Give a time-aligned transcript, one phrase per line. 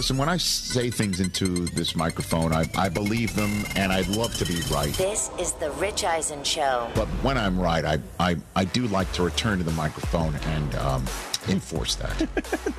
[0.00, 4.34] Listen, when I say things into this microphone, I, I believe them and I'd love
[4.36, 4.94] to be right.
[4.94, 6.90] This is the Rich Eisen Show.
[6.94, 10.74] But when I'm right, I, I, I do like to return to the microphone and
[10.76, 11.04] um,
[11.48, 12.28] enforce that.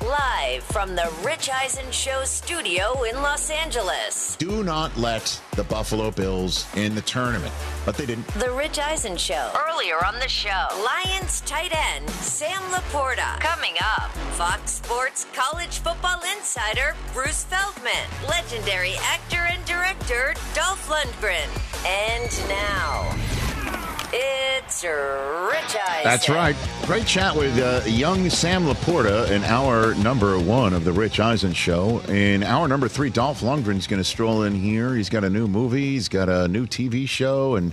[0.02, 4.36] Live from the Rich Eisen Show studio in Los Angeles.
[4.36, 7.52] do not let the Buffalo Bills in the tournament.
[7.84, 8.26] But they didn't.
[8.34, 9.50] The Rich Eisen Show.
[9.68, 13.40] Earlier on the show, Lions tight end Sam Laporta.
[13.40, 18.06] Coming up, Fox Sports college football insider Bruce Feldman.
[18.28, 21.48] Legendary actor and director Dolph Lundgren.
[21.84, 23.41] And now,
[24.12, 26.04] it's Rich Eisen.
[26.04, 26.56] That's right.
[26.82, 31.52] Great chat with uh, young Sam Laporta in hour number one of the Rich Eisen
[31.52, 32.00] Show.
[32.08, 34.94] In hour number three, Dolph Lundgren's going to stroll in here.
[34.94, 37.72] He's got a new movie, he's got a new TV show, and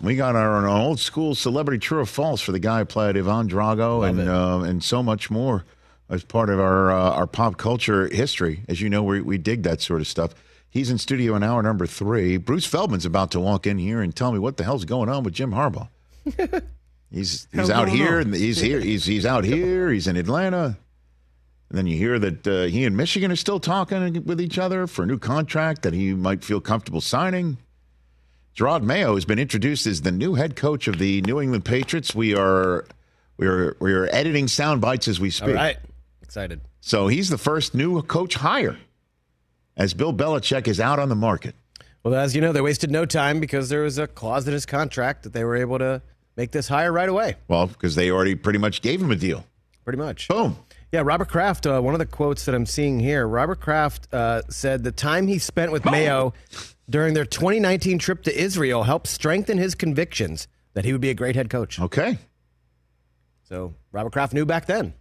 [0.00, 3.16] we got our, our old school celebrity true or false for the guy who played
[3.16, 5.64] Ivan Drago and uh, and so much more
[6.08, 8.60] as part of our uh, our pop culture history.
[8.68, 10.34] As you know, we, we dig that sort of stuff.
[10.70, 12.36] He's in studio in hour number three.
[12.36, 15.22] Bruce Feldman's about to walk in here and tell me what the hell's going on
[15.22, 15.88] with Jim Harbaugh.
[17.10, 18.22] He's he's out here on?
[18.22, 18.80] and he's here.
[18.80, 19.90] He's he's out here.
[19.90, 20.76] He's in Atlanta.
[21.68, 24.86] And then you hear that uh, he and Michigan are still talking with each other
[24.86, 27.58] for a new contract that he might feel comfortable signing.
[28.56, 32.14] Jerod Mayo has been introduced as the new head coach of the New England Patriots.
[32.14, 32.84] We are
[33.36, 35.50] we are we are editing sound bites as we speak.
[35.50, 35.78] All right.
[36.22, 36.60] Excited.
[36.80, 38.78] So he's the first new coach hire,
[39.76, 41.54] as Bill Belichick is out on the market.
[42.02, 44.64] Well, as you know, they wasted no time because there was a clause in his
[44.64, 46.02] contract that they were able to
[46.36, 47.36] make this hire right away.
[47.48, 49.44] Well, because they already pretty much gave him a deal.
[49.84, 50.28] Pretty much.
[50.28, 50.56] Boom.
[50.92, 54.42] Yeah, Robert Kraft, uh, one of the quotes that I'm seeing here, Robert Kraft uh,
[54.48, 56.32] said the time he spent with Mayo
[56.88, 61.14] during their 2019 trip to Israel helped strengthen his convictions that he would be a
[61.14, 61.80] great head coach.
[61.80, 62.18] Okay.
[63.48, 64.94] So Robert Kraft knew back then.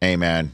[0.00, 0.52] Hey man,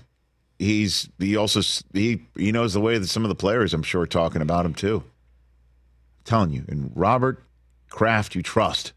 [0.58, 1.60] he's he also
[1.92, 4.66] he he knows the way that some of the players I'm sure are talking about
[4.66, 5.02] him too.
[5.04, 7.42] I'm telling you, and Robert
[7.88, 8.92] Kraft, you trust.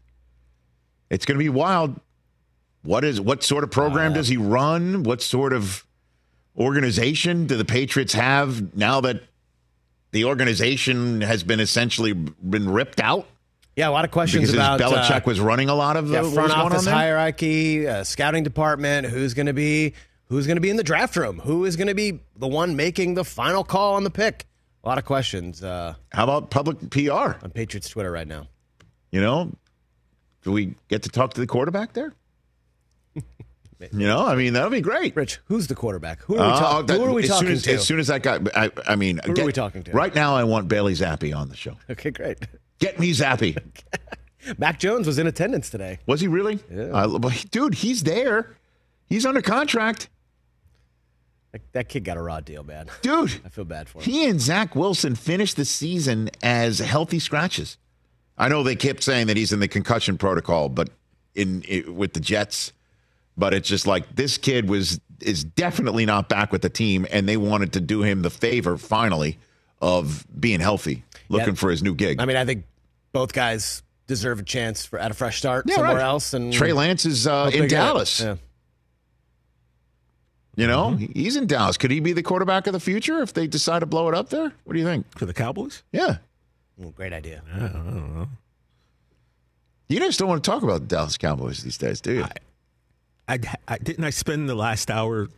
[1.10, 2.00] It's going to be wild.
[2.82, 5.02] What is what sort of program does he run?
[5.02, 5.86] What sort of
[6.56, 9.22] organization do the Patriots have now that
[10.10, 13.26] the organization has been essentially been ripped out?
[13.76, 16.18] Yeah, a lot of questions Because about Belichick uh, was running a lot of yeah,
[16.18, 19.94] uh, front was going on office hierarchy, uh, scouting department, who's going to be
[20.28, 22.76] who's going to be in the draft room, who is going to be the one
[22.76, 24.46] making the final call on the pick.
[24.84, 27.10] A lot of questions uh, How about public PR?
[27.42, 28.46] on Patriots Twitter right now.
[29.10, 29.52] You know,
[30.42, 32.14] do we get to talk to the quarterback there?
[33.14, 35.16] you know, I mean, that'll be great.
[35.16, 36.20] Rich, who's the quarterback?
[36.22, 37.72] Who are we, Uh, that- who are we as talking soon as, to?
[37.74, 39.92] As soon as that guy, I, I mean, Who are we talking to?
[39.92, 41.76] Right now, I want Bailey Zappe on the show.
[41.90, 42.38] okay, great.
[42.78, 43.56] Get me Zappe.
[44.58, 45.98] Mac Jones was in attendance today.
[46.06, 46.60] Was he really?
[46.72, 47.06] Yeah.
[47.50, 48.56] Dude, he's there.
[49.06, 50.08] He's under contract.
[51.52, 52.86] That, that kid got a raw deal, man.
[53.00, 54.04] Dude, I feel bad for him.
[54.04, 57.78] he and Zach Wilson finished the season as healthy scratches.
[58.36, 60.90] I know they kept saying that he's in the concussion protocol, but
[61.34, 62.72] in, i with the Jets,
[63.36, 67.28] but it's just like this kid was is definitely not back with the team, and
[67.28, 69.38] they wanted to do him the favor finally
[69.80, 71.54] of being healthy, looking Yeah.
[71.54, 72.20] for his new gig.
[72.20, 72.64] I mean, I think
[73.12, 76.02] both guys deserve a chance for at a fresh start Yeah, somewhere right.
[76.04, 76.34] else.
[76.34, 77.68] And Trey Lance is uh, in.
[77.68, 78.20] Dallas.
[78.20, 78.36] Yeah.
[80.58, 81.12] You know, mm-hmm.
[81.16, 81.76] he's in Dallas.
[81.76, 84.30] Could he be the quarterback of the future if they decide to blow it up
[84.30, 84.52] there?
[84.64, 85.06] What do you think?
[85.16, 85.84] For the Cowboys?
[85.92, 86.16] Yeah.
[86.82, 87.42] Ooh, great idea.
[87.54, 88.28] I don't know.
[89.88, 92.26] You just don't want to talk about the Dallas Cowboys these days, do you?
[93.28, 93.38] I,
[93.68, 95.28] I didn't I spend the last hour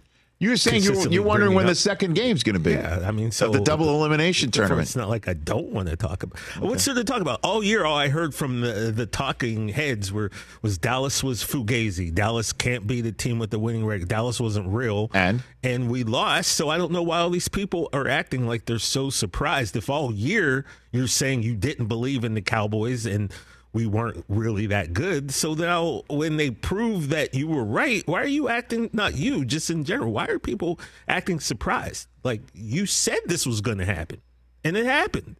[0.41, 1.77] You were saying you're, you're wondering when the up.
[1.77, 2.73] second game's going to be.
[2.73, 4.89] Yeah, I mean, so the double elimination tournament.
[4.89, 6.41] It's not like I don't want to talk about.
[6.59, 7.41] What's there to talk about?
[7.43, 10.31] All year, all I heard from the, the talking heads were
[10.63, 12.11] was Dallas was fugazi.
[12.13, 14.09] Dallas can't be the team with the winning record.
[14.09, 15.43] Dallas wasn't real, And?
[15.63, 16.53] and we lost.
[16.53, 19.77] So I don't know why all these people are acting like they're so surprised.
[19.77, 23.31] If all year you're saying you didn't believe in the Cowboys and
[23.73, 25.31] we weren't really that good.
[25.33, 29.45] So now when they prove that you were right, why are you acting not you,
[29.45, 30.13] just in general?
[30.13, 32.09] Why are people acting surprised?
[32.25, 34.21] Like you said this was going to happen
[34.65, 35.37] and it happened.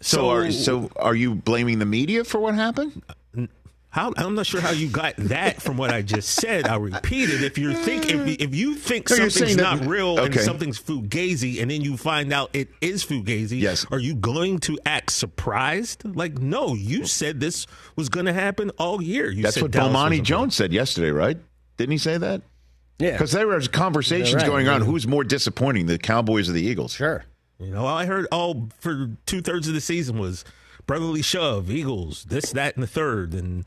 [0.00, 3.02] So, are, so are you blaming the media for what happened?
[3.90, 6.68] How, I'm not sure how you got that from what I just said.
[6.68, 7.42] I'll repeat it.
[7.42, 10.78] If you think if, if you think No, something's saying that- not real and something's
[10.78, 13.86] fugazi, and then you find out it is fugazi, Yes.
[13.90, 16.04] are you going to act surprised?
[16.04, 19.30] Like, no, you said this was going to happen all year.
[19.30, 21.38] You That's said what Dallas Bomani Jones said yesterday, right?
[21.78, 22.42] Didn't he say that?
[22.98, 23.12] Yeah.
[23.12, 24.46] Because there was conversations right.
[24.46, 24.82] going on.
[24.82, 26.92] Who's more disappointing, the Cowboys or the Eagles?
[26.92, 27.24] Sure.
[27.58, 30.44] You know, I heard all for two thirds of the season was
[30.86, 33.66] brotherly shove, Eagles, this, that, and the third, and.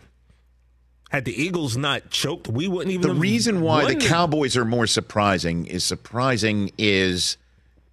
[1.11, 3.01] Had the Eagles not choked, we wouldn't even.
[3.01, 7.35] The have reason why won the Cowboys are more surprising is surprising is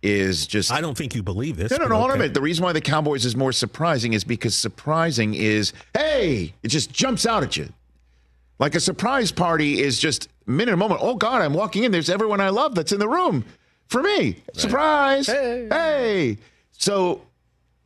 [0.04, 1.72] is just I don't think you believe this.
[1.72, 1.96] No, no, no.
[1.96, 2.18] Hold on a okay.
[2.20, 2.34] minute.
[2.34, 6.92] The reason why the Cowboys is more surprising is because surprising is, hey, it just
[6.92, 7.68] jumps out at you.
[8.60, 11.00] Like a surprise party is just minute, a moment.
[11.02, 11.90] Oh God, I'm walking in.
[11.90, 13.44] There's everyone I love that's in the room
[13.88, 14.36] for me.
[14.52, 15.26] Surprise!
[15.26, 16.38] Hey.
[16.70, 17.22] So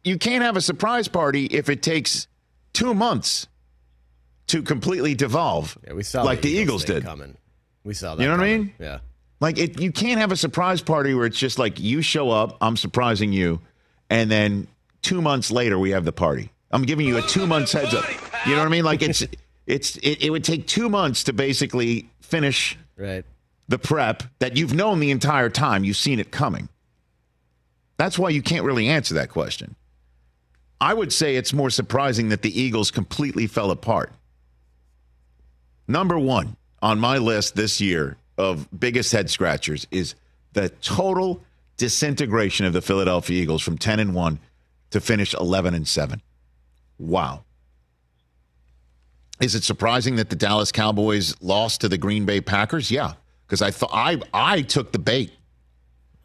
[0.04, 2.26] you can't have a surprise party if it takes
[2.74, 3.46] two months
[4.48, 5.76] to completely devolve.
[5.86, 7.04] Yeah, we saw like the Eagles thing did.
[7.04, 7.36] coming.
[7.84, 8.22] We saw that.
[8.22, 8.74] You know what I mean?
[8.78, 8.98] Yeah.
[9.40, 12.58] Like it, you can't have a surprise party where it's just like you show up,
[12.60, 13.60] I'm surprising you,
[14.08, 14.68] and then
[15.02, 16.50] two months later we have the party.
[16.70, 18.04] I'm giving you a two months heads up.
[18.46, 18.84] You know what I mean?
[18.84, 19.22] Like it's
[19.66, 23.24] it's it, it would take two months to basically finish Right.
[23.68, 25.82] the prep that you've known the entire time.
[25.82, 26.68] You've seen it coming.
[27.96, 29.74] That's why you can't really answer that question.
[30.80, 34.12] I would say it's more surprising that the Eagles completely fell apart.
[35.92, 40.14] Number one on my list this year of biggest head scratchers is
[40.54, 41.42] the total
[41.76, 44.38] disintegration of the Philadelphia Eagles from 10 and 1
[44.92, 46.22] to finish 11 and 7.
[46.98, 47.44] Wow.
[49.38, 52.90] Is it surprising that the Dallas Cowboys lost to the Green Bay Packers?
[52.90, 53.12] Yeah,
[53.46, 55.30] because I thought I I took the bait.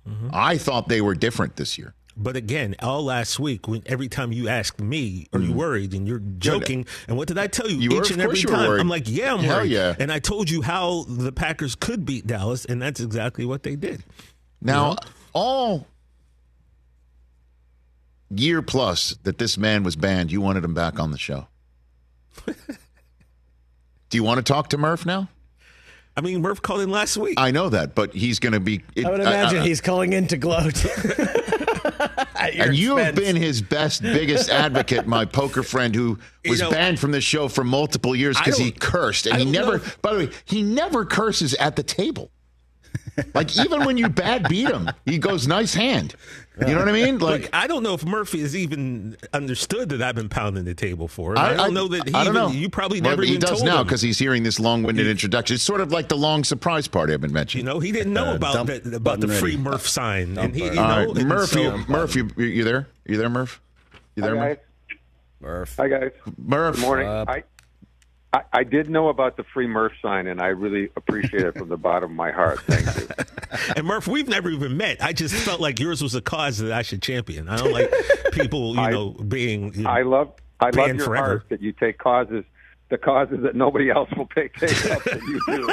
[0.08, 0.30] Mm-hmm.
[0.32, 1.94] I thought they were different this year.
[2.20, 5.56] But again, all last week, when every time you asked me, "Are you mm.
[5.56, 7.78] worried?" and you're joking, and what did I tell you?
[7.78, 8.82] You Each of and every course you were time, worried.
[8.82, 9.96] I'm like, "Yeah, I'm Hell worried." yeah.
[10.00, 13.76] And I told you how the Packers could beat Dallas, and that's exactly what they
[13.76, 14.04] did.
[14.62, 14.96] Now,
[15.34, 15.86] all
[18.30, 21.48] year plus that this man was banned, you wanted him back on the show.
[24.10, 25.30] Do you want to talk to Murph now?
[26.16, 27.36] I mean, Murph called in last week.
[27.38, 28.82] I know that, but he's going to be.
[29.06, 30.84] I would imagine he's calling in to gloat.
[32.40, 36.72] And you have been his best, biggest advocate, my poker friend who You was know,
[36.72, 39.26] banned from the show for multiple years because he cursed.
[39.26, 39.84] And I he never, know.
[40.02, 42.32] by the way, he never curses at the table.
[43.34, 46.16] Like, even when you bad beat him, he goes, nice hand.
[46.60, 47.20] You know what I mean?
[47.20, 50.74] Like, Like, I don't know if Murphy has even understood that I've been pounding the
[50.74, 51.38] table for him.
[51.38, 52.50] I, I, don't know that he I don't even, know.
[52.60, 55.54] you probably Well, never He does told now because he's hearing this long-winded introduction.
[55.56, 57.66] It's sort of like the long surprise party I've been mentioning.
[57.66, 59.64] You know, he didn't know Uh, about dump that, about the free ready.
[59.64, 62.64] Murph sign, and he, you know, All right, and Murph, so- you, Murph, you, you
[62.64, 62.88] there?
[63.06, 63.62] You there, Murph?
[64.16, 64.58] You there, Hi Murph?
[64.58, 64.98] guys.
[65.42, 65.76] Murph.
[65.78, 66.12] Hi guys.
[66.40, 66.76] Murph.
[66.76, 67.08] Good morning.
[67.08, 67.44] Uh, I,
[68.38, 71.70] I I did know about the free Murph sign, and I really appreciate it from
[71.70, 72.60] the bottom of my heart.
[72.62, 73.08] Thank you.
[73.78, 75.02] And Murph, we've never even met.
[75.02, 77.48] I just felt like yours was a cause that I should champion.
[77.48, 77.92] I don't like
[78.34, 79.74] people, you I- know, being.
[79.74, 81.16] You know, I love I love your forever.
[81.26, 82.44] heart that you take causes,
[82.90, 85.64] the causes that nobody else will take take up that you do.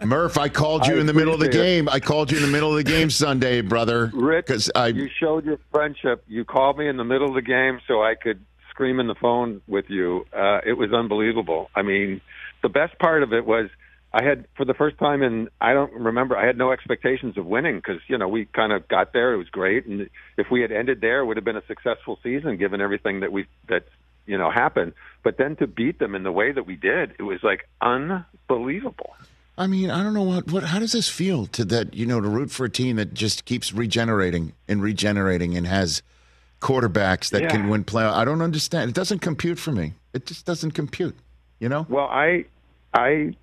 [0.00, 1.76] So, Murph, I called you I in the middle of the appreciate it.
[1.84, 1.88] game.
[1.90, 4.10] I called you in the middle of the game Sunday, brother.
[4.14, 6.24] Rich, because I you showed your friendship.
[6.26, 9.14] You called me in the middle of the game so I could scream in the
[9.14, 10.26] phone with you.
[10.32, 11.70] Uh, it was unbelievable.
[11.74, 12.20] I mean,
[12.62, 13.70] the best part of it was
[14.12, 17.46] I had for the first time in I don't remember I had no expectations of
[17.46, 19.32] winning because you know we kind of got there.
[19.32, 22.18] It was great, and if we had ended there, it would have been a successful
[22.22, 23.86] season given everything that we that
[24.26, 24.92] you know happened.
[25.22, 29.14] But then to beat them in the way that we did, it was like unbelievable.
[29.56, 32.20] I mean, I don't know what, what how does this feel to that, you know,
[32.20, 36.02] to root for a team that just keeps regenerating and regenerating and has
[36.64, 37.48] quarterbacks that Yeah.
[37.50, 38.04] can win play.
[38.04, 38.88] I don't understand.
[38.88, 39.92] It doesn't compute for me.
[40.14, 41.14] It just doesn't compute,
[41.60, 41.86] you know?
[41.88, 42.46] Well, I
[42.94, 43.34] I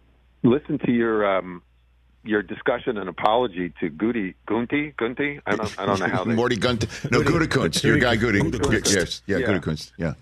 [0.44, 1.62] listened to your um,
[2.24, 5.40] your discussion and apology to Goody Gunty Gunty.
[5.46, 6.88] I don't I don't know how they Morty Gunt.
[7.12, 7.84] No, Gutekunst.
[7.84, 8.42] Your guy Goody.
[8.90, 9.22] Yes.
[9.28, 9.48] Yeah, Yeah.
[9.48, 9.92] Gutekunst.
[9.98, 10.14] Yeah.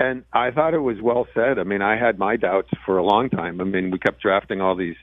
[0.00, 1.58] And I thought it was well said.
[1.58, 3.60] I mean, I had my doubts for a long time.
[3.60, 4.96] I mean, we kept drafting all these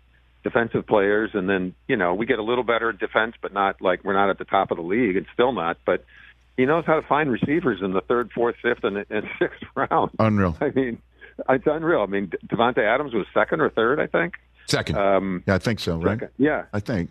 [0.44, 3.82] defensive players, and then you know we get a little better at defense, but not
[3.82, 5.16] like we're not at the top of the league.
[5.16, 6.04] It's still not, but
[6.58, 10.12] he knows how to find receivers in the third, fourth, fifth, and, and sixth round.
[10.20, 10.56] Unreal.
[10.62, 11.02] I mean,
[11.50, 12.02] it's unreal.
[12.02, 14.36] I mean, Davante Adams was second or third, I think.
[14.68, 14.98] Second.
[14.98, 16.14] Um, yeah, I think so, right?
[16.20, 16.30] second.
[16.38, 17.10] Yeah, I think.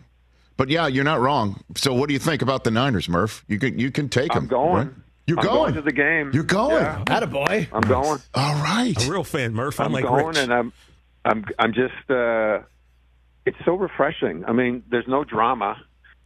[0.57, 1.61] But yeah, you're not wrong.
[1.75, 3.43] So what do you think about the Niners, Murph?
[3.47, 4.43] You can you can take them.
[4.43, 4.87] I'm going.
[4.87, 4.95] right?
[5.27, 5.57] You're I'm going.
[5.57, 6.31] going to the game.
[6.33, 6.75] You're going.
[6.75, 7.03] Yeah.
[7.05, 7.67] Attaboy.
[7.73, 8.19] I'm going.
[8.33, 8.93] All right.
[9.05, 9.79] A real fan, Murph.
[9.79, 10.37] I'm I'm like going, Rich.
[10.37, 10.73] and I'm,
[11.25, 12.09] I'm, I'm just.
[12.09, 12.59] Uh,
[13.45, 14.45] it's so refreshing.
[14.45, 15.77] I mean, there's no drama,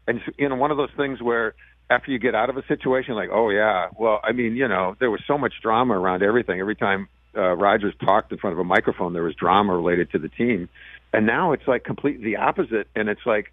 [0.07, 1.55] and it's, you know, one of those things where
[1.89, 4.96] after you get out of a situation, like, oh yeah, well, I mean, you know,
[5.00, 6.60] there was so much drama around everything.
[6.60, 10.19] Every time uh, Rodgers talked in front of a microphone, there was drama related to
[10.19, 10.69] the team,
[11.13, 13.51] and now it's like completely the opposite, and it's like,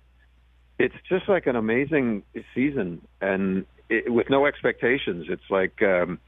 [0.78, 2.22] it's just like an amazing
[2.54, 5.26] season, and it, with no expectations.
[5.28, 6.18] It's like, um,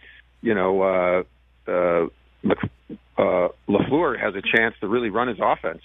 [0.43, 0.83] you know.
[0.83, 1.23] Uh,
[1.71, 2.07] uh,
[3.19, 5.83] uh, Lafleur has a chance to really run his offense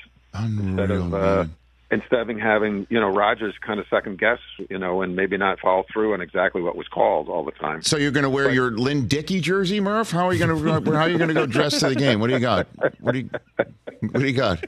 [0.69, 1.55] instead of uh, man.
[1.93, 5.59] Instead of having you know Rodgers kind of second guess you know and maybe not
[5.59, 7.81] follow through on exactly what was called all the time.
[7.83, 10.09] So you're going to wear your Lynn Dickey jersey, Murph?
[10.11, 12.19] How are you going to how are you going to go dressed to the game?
[12.19, 12.67] What do you got?
[12.99, 13.29] What do you
[13.99, 14.63] what do you got?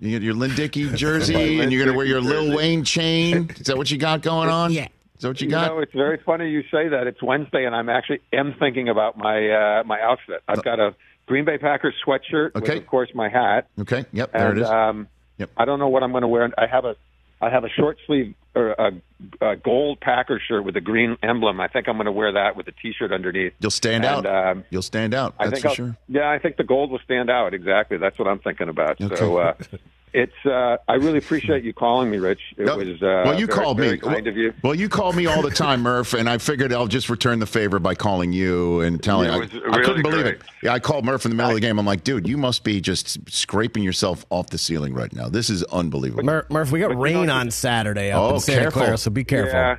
[0.00, 3.50] You get your Lynn Dickey jersey, and you're going to wear your Lil Wayne chain.
[3.58, 4.72] Is that what you got going on?
[4.72, 4.84] Yeah.
[5.16, 5.66] Is that what you You got?
[5.68, 7.06] know, it's very funny you say that.
[7.06, 10.42] It's Wednesday, and I'm actually am thinking about my uh, my outfit.
[10.48, 10.94] I've got a
[11.26, 12.74] Green Bay Packers sweatshirt Okay.
[12.74, 13.68] with, of course, my hat.
[13.78, 14.06] Okay.
[14.12, 14.32] Yep.
[14.32, 14.68] There and it is.
[14.68, 15.08] um,
[15.40, 15.50] Yep.
[15.56, 16.50] I don't know what I'm going to wear.
[16.58, 16.94] I have a
[17.40, 18.92] I have a short sleeve or a,
[19.40, 21.58] a gold Packer shirt with a green emblem.
[21.60, 23.54] I think I'm going to wear that with a T-shirt underneath.
[23.60, 24.50] You'll stand and, out.
[24.50, 25.34] Um, You'll stand out.
[25.38, 25.96] I think for I'll, sure.
[26.08, 27.54] Yeah, I think the gold will stand out.
[27.54, 27.96] Exactly.
[27.96, 28.98] That's what I'm thinking about.
[29.16, 29.54] So uh,
[30.12, 30.34] it's.
[30.44, 32.40] Uh, I really appreciate you calling me, Rich.
[32.56, 32.88] It No, was.
[33.02, 33.98] Uh, well, you very, called very me.
[33.98, 34.52] Kind of you.
[34.62, 37.46] Well, you called me all the time, Murph, and I figured I'll just return the
[37.46, 39.28] favor by calling you and telling.
[39.28, 40.34] It I, was I really couldn't believe great.
[40.36, 40.42] it.
[40.62, 41.78] Yeah, I called Murph in the middle of the game.
[41.78, 45.28] I'm like, dude, you must be just scraping yourself off the ceiling right now.
[45.28, 46.24] This is unbelievable.
[46.24, 48.82] Mur- Murph, we got rain on Saturday up Oh, in Santa careful.
[48.82, 49.52] Clara, so be careful.
[49.52, 49.76] Yeah,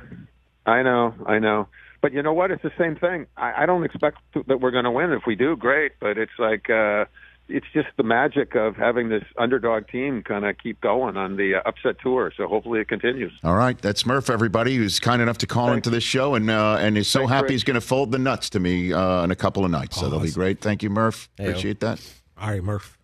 [0.66, 1.14] I know.
[1.26, 1.68] I know.
[2.00, 2.50] But you know what?
[2.50, 3.26] It's the same thing.
[3.36, 5.12] I, I don't expect to, that we're going to win.
[5.12, 5.92] If we do, great.
[6.00, 6.68] But it's like.
[6.70, 7.04] Uh,
[7.48, 11.56] it's just the magic of having this underdog team kind of keep going on the
[11.56, 12.32] uh, upset tour.
[12.36, 13.32] So hopefully it continues.
[13.44, 16.76] All right, that's Murph, everybody, who's kind enough to call into this show and uh,
[16.80, 17.52] and is so Thanks, happy Rich.
[17.52, 19.96] he's going to fold the nuts to me uh, in a couple of nights.
[19.96, 20.60] So that'll be great.
[20.60, 21.28] Thank you, Murph.
[21.36, 21.50] Hey-o.
[21.50, 22.00] Appreciate that.
[22.40, 22.98] All right, Murph.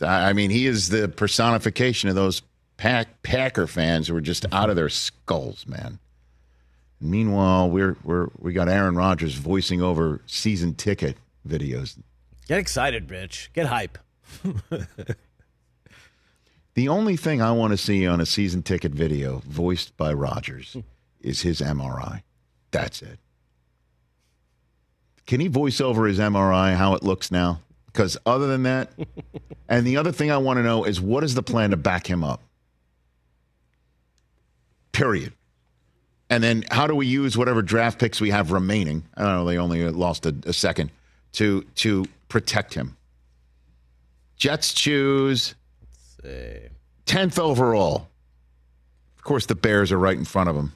[0.00, 2.42] I I mean, he is the personification of those
[2.76, 6.00] Pack, Packer fans who are just out of their skulls, man.
[7.00, 11.98] Meanwhile, we're we're we got Aaron Rodgers voicing over season ticket videos.
[12.48, 13.52] Get excited, bitch.
[13.52, 13.98] Get hype.
[16.74, 20.76] The only thing I want to see on a season ticket video voiced by Rodgers
[21.20, 22.22] is his MRI.
[22.70, 23.18] That's it.
[25.26, 27.60] Can he voice over his MRI how it looks now?
[27.86, 28.90] Because other than that,
[29.68, 32.06] and the other thing I want to know is what is the plan to back
[32.06, 32.40] him up?
[34.92, 35.34] Period.
[36.30, 39.04] And then how do we use whatever draft picks we have remaining?
[39.14, 39.44] I don't know.
[39.44, 40.90] They only lost a, a second
[41.32, 42.96] to to protect him.
[44.36, 45.54] Jets choose
[47.06, 48.08] tenth overall.
[49.16, 50.72] Of course, the Bears are right in front of them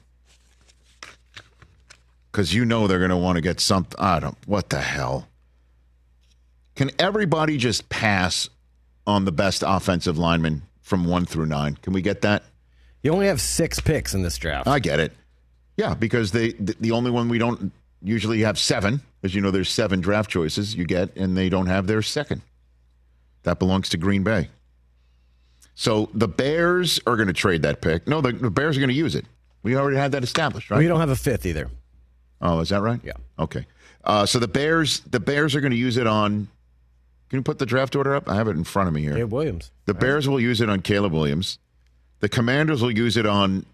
[2.31, 3.99] because you know they're going to want to get something.
[3.99, 4.37] I don't.
[4.45, 5.27] What the hell?
[6.75, 8.47] Can everybody just pass
[9.07, 11.77] on the best offensive lineman from one through nine?
[11.81, 12.43] Can we get that?
[13.01, 14.67] You only have six picks in this draft.
[14.67, 15.13] I get it.
[15.77, 17.71] Yeah, because they the, the only one we don't
[18.07, 21.49] usually you have seven, as you know, there's seven draft choices you get, and they
[21.49, 22.41] don't have their second.
[23.43, 24.49] That belongs to Green Bay.
[25.75, 28.07] So the Bears are going to trade that pick.
[28.07, 29.25] No, the, the Bears are going to use it.
[29.63, 30.79] We already had that established, right?
[30.79, 31.69] We don't have a fifth either.
[32.41, 32.99] Oh, is that right?
[33.03, 33.13] Yeah.
[33.37, 33.65] Okay.
[34.03, 36.47] Uh, so the Bears, the Bears are going to use it on.
[37.29, 38.29] Can you put the draft order up?
[38.29, 39.13] I have it in front of me here.
[39.13, 39.71] Caleb Williams.
[39.85, 41.59] The Bears will use it on Caleb Williams.
[42.21, 43.65] The Commanders will use it on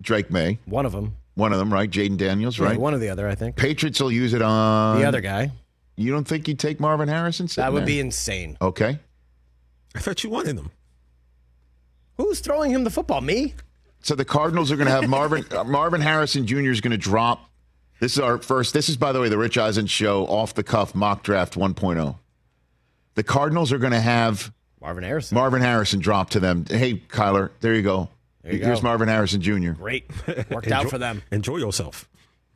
[0.00, 0.58] Drake Maye.
[0.66, 1.16] One of them.
[1.36, 1.88] One of them, right?
[1.88, 2.78] Jayden Daniels, right?
[2.78, 3.56] one or the other, I think.
[3.56, 5.52] Patriots will use it on the other guy.
[5.94, 7.46] You don't think you'd take Marvin Harrison?
[7.56, 7.86] That would there?
[7.86, 8.56] be insane.
[8.60, 8.98] okay.
[9.94, 10.70] I thought you wanted him.
[12.16, 13.20] Who's throwing him the football?
[13.20, 13.54] Me?
[14.00, 16.70] So the Cardinals are going to have Marvin uh, Marvin Harrison Jr.
[16.70, 17.50] is going to drop.
[18.00, 18.74] This is our first.
[18.74, 22.16] This is, by the way, the Rich Eisen show off the cuff mock draft 1.0.
[23.14, 25.34] The Cardinals are going to have Marvin Harrison.
[25.34, 26.66] Marvin Harrison drop to them.
[26.68, 28.08] Hey, Kyler, there you go.
[28.46, 28.84] There you Here's go.
[28.88, 29.72] Marvin Harrison Jr.
[29.72, 30.10] Great.
[30.50, 31.22] Worked out for them.
[31.32, 32.08] Enjoy yourself.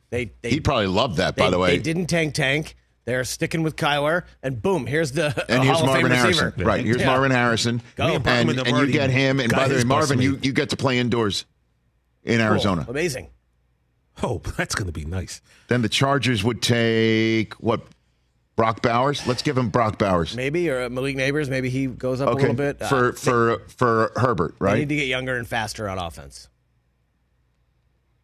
[0.09, 1.71] They they, He probably loved that, they, by the way.
[1.71, 2.75] they didn't tank tank.
[3.03, 6.11] They're sticking with Kyler, and boom, here's the and a here's Hall of Fame Marvin
[6.27, 6.41] receiver.
[6.51, 6.63] Harrison.
[6.65, 6.85] Right.
[6.85, 7.07] Here's Yeah.
[7.07, 7.81] Marvin Harrison.
[7.95, 8.05] Go.
[8.15, 9.39] And And, and you get him.
[9.39, 11.45] And by the way, Marvin, you, you get to play indoors
[12.23, 12.85] in Arizona.
[12.87, 13.29] Amazing.
[14.21, 15.41] Oh, that's going to be nice.
[15.67, 17.81] Then the Chargers would take what?
[18.61, 19.25] Brock Bowers.
[19.25, 20.35] Let's give him Brock Bowers.
[20.35, 21.49] Maybe or uh, Malik Nabers.
[21.49, 22.79] Maybe he goes up a little bit.
[22.79, 24.77] Uh, for for for Herbert, they right?
[24.77, 26.47] need to get younger and faster on offense.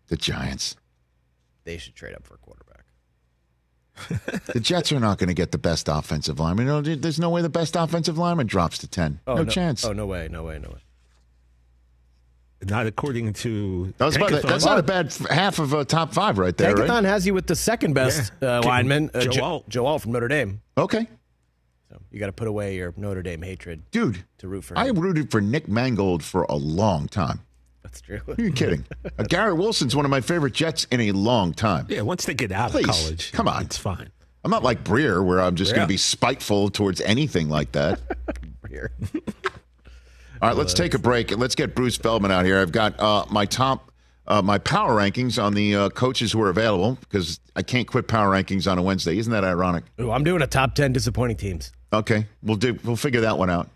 [0.09, 0.75] the Giants.
[1.63, 2.85] They should trade up for a quarterback.
[4.53, 6.67] The Jets are not going to get the best offensive lineman.
[6.67, 9.19] No, There's no way the best offensive lineman drops to ten.
[9.25, 9.83] Oh, no, chance.
[9.85, 10.27] Oh no way!
[10.31, 10.59] No way!
[10.59, 10.81] No way!
[12.63, 13.93] Not according to.
[13.97, 14.47] That was about, Tankathon.
[14.49, 17.03] that's not a bad half of a top five right there, Tankathon right?
[17.03, 18.59] has you with the second best Yeah.
[18.59, 20.01] uh, lineman, uh, Joe Jo- Alt.
[20.01, 20.61] From Notre Dame.
[20.77, 21.07] Okay,
[21.91, 24.23] So you got to put away your Notre Dame hatred dude.
[24.39, 27.41] to root for I rooted for Nick Mangold for a long time.
[27.83, 28.19] That's true.
[28.27, 28.85] Are you kidding?
[29.19, 31.85] uh, Garrett Wilson's one of my favorite Jets in a long time.
[31.89, 33.63] Yeah, once they get out Please, of college, come on.
[33.65, 34.09] it's fine.
[34.43, 37.99] I'm not like Breer, where I'm just going to be spiteful towards anything like that.
[38.69, 38.91] Here.
[40.41, 42.59] All right, let's take a break and let's get Bruce Feldman out here.
[42.59, 43.91] I've got uh, my top,
[44.27, 48.07] uh, my power rankings on the uh, coaches who are available because I can't quit
[48.07, 49.17] power rankings on a Wednesday.
[49.17, 49.85] Isn't that ironic?
[49.99, 51.71] Ooh, I'm doing a top ten disappointing teams.
[51.91, 52.77] Okay, we'll do.
[52.83, 53.69] We'll figure that one out.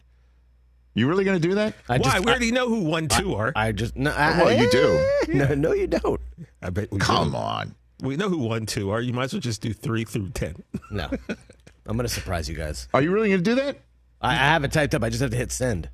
[0.93, 1.73] You really going to do that?
[1.87, 2.03] I Why?
[2.03, 3.53] just, we already know who one, two are.
[3.55, 4.11] I, I just no.
[4.11, 5.07] I, Well, you do.
[5.33, 6.19] No, no, you don't.
[6.61, 7.37] I bet we Come do.
[7.37, 7.75] on.
[8.01, 8.99] We know who one, two are.
[8.99, 10.61] You might as well just do three through ten.
[10.89, 11.09] No,
[11.85, 12.89] I'm gonna surprise you guys.
[12.93, 13.77] Are you really going to do that
[14.21, 15.03] I, I have it typed up.
[15.03, 15.89] I just have to hit send.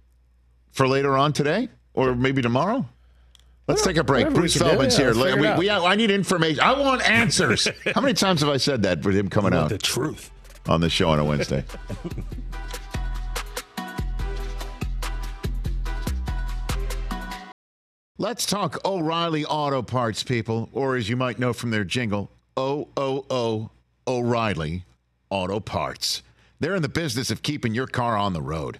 [0.78, 2.88] For later on today or maybe tomorrow?
[3.68, 4.30] Let's take a break.
[4.30, 5.14] Bruce can do, Feldman's yeah, here.
[5.14, 6.62] let's figure it We, we, I need information.
[6.62, 7.68] I want answers.
[7.96, 10.32] How many times have I said that with him coming out The truth.
[10.68, 11.66] on the show on a Wednesday?
[18.20, 22.88] Let's talk O'Reilly Auto Parts, people, or as you might know from their jingle, O
[22.98, 23.70] O O
[24.08, 24.86] O'Reilly
[25.30, 26.24] Auto Parts.
[26.60, 28.80] They're in the business of keeping your car on the road.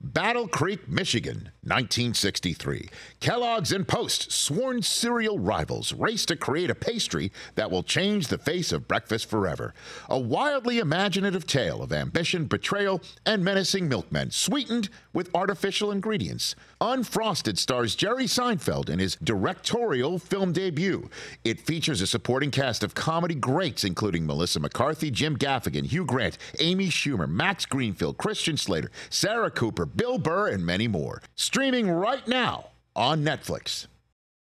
[0.00, 2.88] Battle Creek, Michigan, 1963.
[3.20, 8.38] Kellogg's and Post, sworn cereal rivals, race to create a pastry that will change the
[8.38, 9.74] face of breakfast forever.
[10.08, 16.54] A wildly imaginative tale of ambition, betrayal, and menacing milkmen, sweetened with artificial ingredients.
[16.80, 21.10] Unfrosted stars Jerry Seinfeld in his directorial film debut.
[21.44, 26.38] It features a supporting cast of comedy greats, including Melissa McCarthy, Jim Gaffigan, Hugh Grant,
[26.58, 31.20] Amy Schumer, Max Greenfield, Christian Slater, Sarah Cooper, Bill Burr, and many more.
[31.50, 33.88] Streaming right now on Netflix.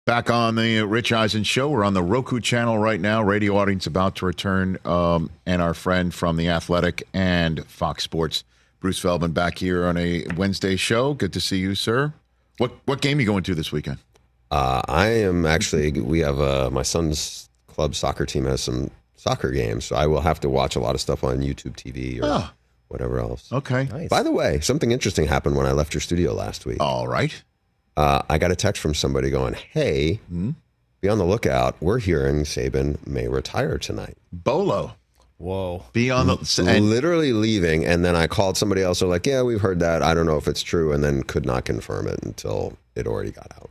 [0.06, 1.68] Back on the Rich Eisen show.
[1.68, 3.22] We're on the Roku channel right now.
[3.22, 8.42] Radio audience about to return, um, and our friend from The Athletic and Fox Sports,
[8.80, 11.12] Bruce Feldman, back here on a Wednesday show.
[11.12, 12.14] Good to see you, sir.
[12.56, 13.98] What what game are you going to this weekend?
[14.50, 15.90] Uh, I am actually.
[16.00, 20.22] We have uh, my son's club soccer team has some soccer games, so I will
[20.22, 22.50] have to watch a lot of stuff on YouTube TV or Oh.
[22.94, 23.52] Whatever else.
[23.52, 23.88] Okay.
[23.90, 24.08] Nice.
[24.08, 26.78] By the way, something interesting happened when I left your studio last week.
[26.80, 27.42] All right.
[27.96, 30.20] Uh, I got a text from somebody going, "Hey,
[31.00, 31.76] be on the lookout.
[31.80, 34.94] We're hearing Saban may retire tonight." Bolo.
[35.38, 35.84] Whoa.
[35.92, 39.00] Be on the and Literally leaving, and then I called somebody else.
[39.00, 40.00] They're like, "Yeah, we've heard that.
[40.02, 43.32] I don't know if it's true," and then could not confirm it until it already
[43.32, 43.70] got out.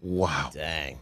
[0.00, 0.50] wow.
[0.54, 0.98] Dang.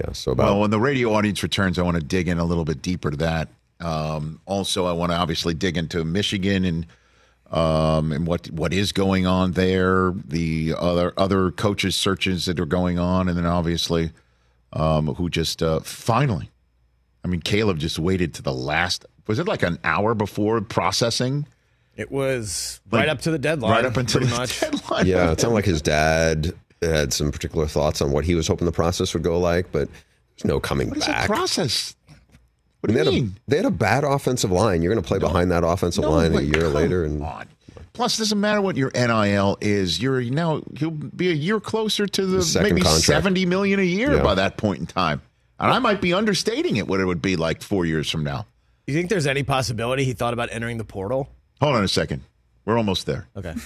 [0.00, 0.12] Yeah.
[0.12, 2.64] So about Well, when the radio audience returns, I want to dig in a little
[2.64, 3.48] bit deeper to that.
[3.82, 6.86] Um, also, I want to obviously dig into Michigan and
[7.50, 12.66] um, and what what is going on there, the other other coaches searches that are
[12.66, 14.10] going on, and then obviously
[14.72, 16.50] um, who just uh, finally,
[17.24, 19.04] I mean, Caleb just waited to the last.
[19.26, 21.46] Was it like an hour before processing?
[21.94, 23.70] It was Like, right up to the deadline.
[23.70, 24.58] right up until the much.
[24.60, 25.06] deadline.
[25.06, 28.64] Yeah, it sounded like his dad had some particular thoughts on what he was hoping
[28.64, 29.88] the process would go like, but
[30.36, 31.28] there's no coming What is back.
[31.28, 31.94] that process?
[32.82, 34.82] What do they, you had a, they had a bad offensive line.
[34.82, 37.46] You're going to play behind that offensive No, line a year come later, and on.
[37.94, 40.00] Plus, it doesn't matter what your NIL is.
[40.02, 43.04] You're now you'll be a year closer to the second maybe contract.
[43.04, 44.22] seventy million a year Yeah.
[44.22, 45.22] by that point in time.
[45.60, 48.46] And I might be understating it what it would be like four years from now.
[48.88, 51.28] You think there's any possibility he thought about entering the portal?
[51.60, 52.22] Hold on a second.
[52.64, 53.28] We're almost there.
[53.36, 53.54] Okay.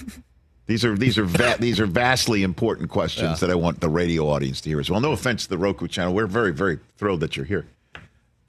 [0.67, 3.47] These are these are va- these are vastly important questions Yeah.
[3.47, 4.99] that I want the radio audience to hear as well.
[4.99, 7.65] No offense to the Roku channel, we're very very thrilled that you're here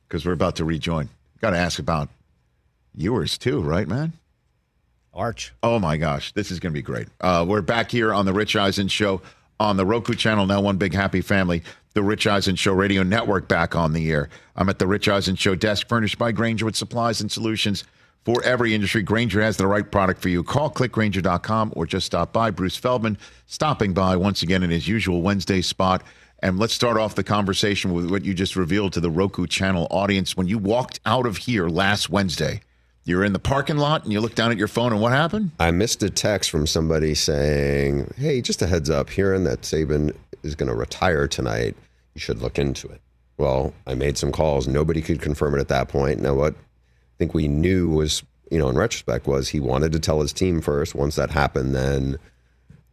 [0.08, 1.08] because we're about to rejoin.
[1.40, 2.08] Got to ask about
[2.94, 4.14] yours too, right, man?
[5.14, 5.52] Arch.
[5.62, 7.08] Oh my gosh, this is going to be great.
[7.20, 9.20] Uh, we're back here on the Rich Eisen Show
[9.60, 11.62] on the Roku channel, now one big happy family.
[11.94, 14.28] The Rich Eisen Show radio network back on the air.
[14.54, 17.82] I'm at the Rich Eisen Show desk, furnished by Grainger with supplies and solutions
[18.24, 19.02] for every industry.
[19.02, 20.44] Grainger has the right product for you.
[20.44, 22.50] Call clickgrainger.com or just stop by.
[22.50, 26.04] Bruce Feldman stopping by once again in his usual Wednesday spot.
[26.40, 29.88] And let's start off the conversation with what you just revealed to the Roku channel
[29.90, 30.36] audience.
[30.36, 32.60] When you walked out of here last Wednesday,
[33.04, 35.50] you're in the parking lot and you look down at your phone, and what happened?
[35.58, 40.14] I missed a text from somebody saying, "Hey, just a heads up, hearing that Saban
[40.42, 41.74] is going to retire tonight,
[42.14, 43.00] you should look into it."
[43.36, 44.68] Well, I made some calls.
[44.68, 46.20] Nobody could confirm it at that point.
[46.20, 50.00] Now, what I think we knew was, you know, in retrospect, was he wanted to
[50.00, 50.94] tell his team first.
[50.94, 52.18] Once that happened, then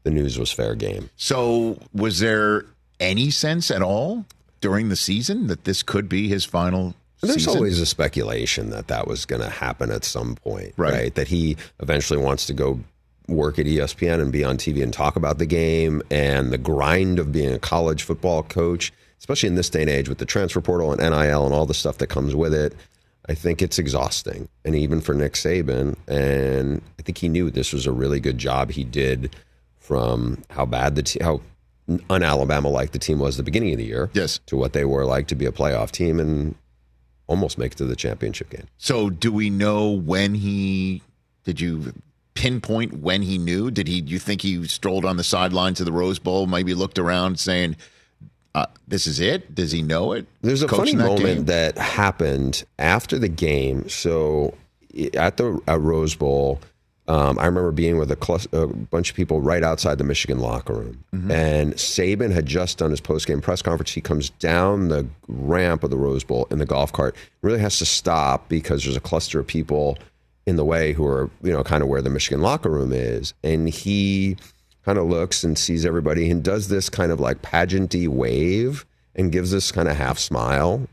[0.03, 1.10] the news was fair game.
[1.15, 2.65] So, was there
[2.99, 4.25] any sense at all
[4.62, 7.53] during the season that this could be his final there's season?
[7.55, 10.93] always a speculation that that was going to happen at some point, Right.
[10.93, 11.15] right.
[11.15, 12.79] That he eventually wants to go
[13.27, 17.17] work at ESPN and be on TV and talk about the game and the grind
[17.17, 20.62] of being a college football coach, especially in this day and age with the transfer
[20.62, 22.75] portal and NIL and all the stuff that comes with it.
[23.27, 25.95] I think it's exhausting, and even for Nick Saban.
[26.08, 29.36] And I think he knew this was a really good job he did
[29.79, 31.41] from how bad the te- how
[32.10, 34.39] un-Alabama like the team was at the beginning of the year, Yes.
[34.48, 36.56] to what they were like to be a playoff team and
[37.28, 38.67] almost make it to the championship game.
[38.78, 41.02] So, do we know when he?
[41.43, 41.93] Did you
[42.34, 43.69] pinpoint when he knew?
[43.71, 44.02] Did he?
[44.02, 47.39] Do you think he strolled on the sidelines of the Rose Bowl, maybe looked around,
[47.39, 47.76] saying,
[48.56, 49.54] uh, "This is it"?
[49.54, 50.26] Does he know it?
[50.41, 51.45] There's a Coaching funny that moment game?
[51.45, 53.88] that happened after the game.
[53.89, 54.56] So
[55.13, 56.62] at the at Rose Bowl,
[57.07, 60.39] um, I remember being with a, clus- a bunch of people right outside the Michigan
[60.39, 61.31] locker room, Mm-hmm.
[61.31, 63.91] and Saban had just done his post game press conference.
[63.91, 67.15] He comes down the ramp of the Rose Bowl in the golf cart.
[67.41, 69.97] Really has to stop because there's a cluster of people
[70.47, 73.33] in the way who are you know kind of where the Michigan locker room is,
[73.43, 74.35] and he
[74.83, 79.31] kind of looks and sees everybody and does this kind of like pageanty wave and
[79.31, 80.87] gives this kind of half smile.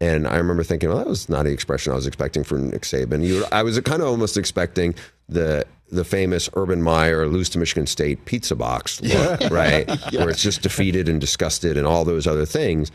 [0.00, 2.82] And I remember thinking, well, that was not the expression I was expecting from Nick
[2.82, 3.24] Saban.
[3.24, 4.94] You, I was kind of almost expecting
[5.32, 9.86] the the famous Urban Meyer lose to Michigan State pizza box look, right?
[10.12, 12.90] Where it's just defeated and disgusted and all those other things.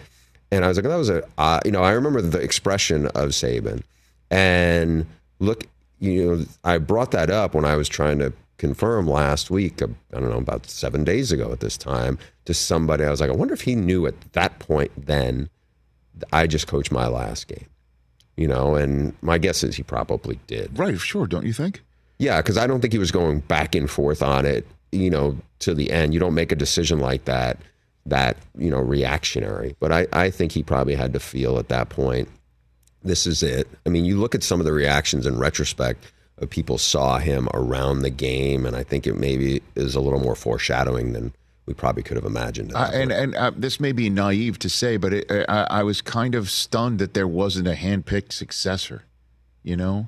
[0.52, 3.30] And I was like, that was a, uh, you know, I remember the expression of
[3.30, 3.84] Saban.
[4.32, 5.06] And
[5.40, 5.66] look,
[6.00, 9.88] you know, I brought that up when I was trying to confirm last week, I
[10.12, 13.04] don't know, about seven days ago at this time, to somebody.
[13.04, 15.50] I was like, I wonder if he knew at that point then
[16.34, 17.68] I just coached my last game,
[18.36, 20.78] you know, and my guess is he probably did.
[20.80, 21.00] right?
[21.00, 21.82] Sure, don't you think?
[22.20, 25.38] Yeah, because I don't think he was going back and forth on it, you know,
[25.60, 26.14] to the end.
[26.14, 27.60] You don't make a decision like that,
[28.06, 29.76] that, you know, reactionary.
[29.80, 32.30] But I, I think he probably had to feel at that point,
[33.04, 33.68] this is it.
[33.86, 37.48] I mean, you look at some of the reactions in retrospect of people saw him
[37.54, 41.34] around the game, and I think it maybe is a little more foreshadowing than
[41.66, 42.74] we probably could have imagined.
[42.74, 46.02] Uh, and and uh, this may be naive to say, but it, I, I was
[46.02, 49.04] kind of stunned that there wasn't a handpicked successor.
[49.64, 50.08] You know,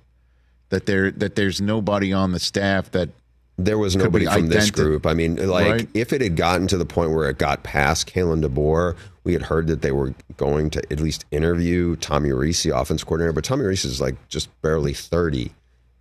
[0.70, 3.10] that there that there's nobody on the staff that
[3.58, 5.06] There was nobody from this group.
[5.06, 5.90] I mean, like Right.
[5.94, 9.44] if it had gotten to the point where it got past Kalen DeBoer, we had
[9.44, 13.34] heard that they were going to at least interview Tommy Rees, the offense coordinator.
[13.34, 15.52] But Tommy Rees is like just barely thirty,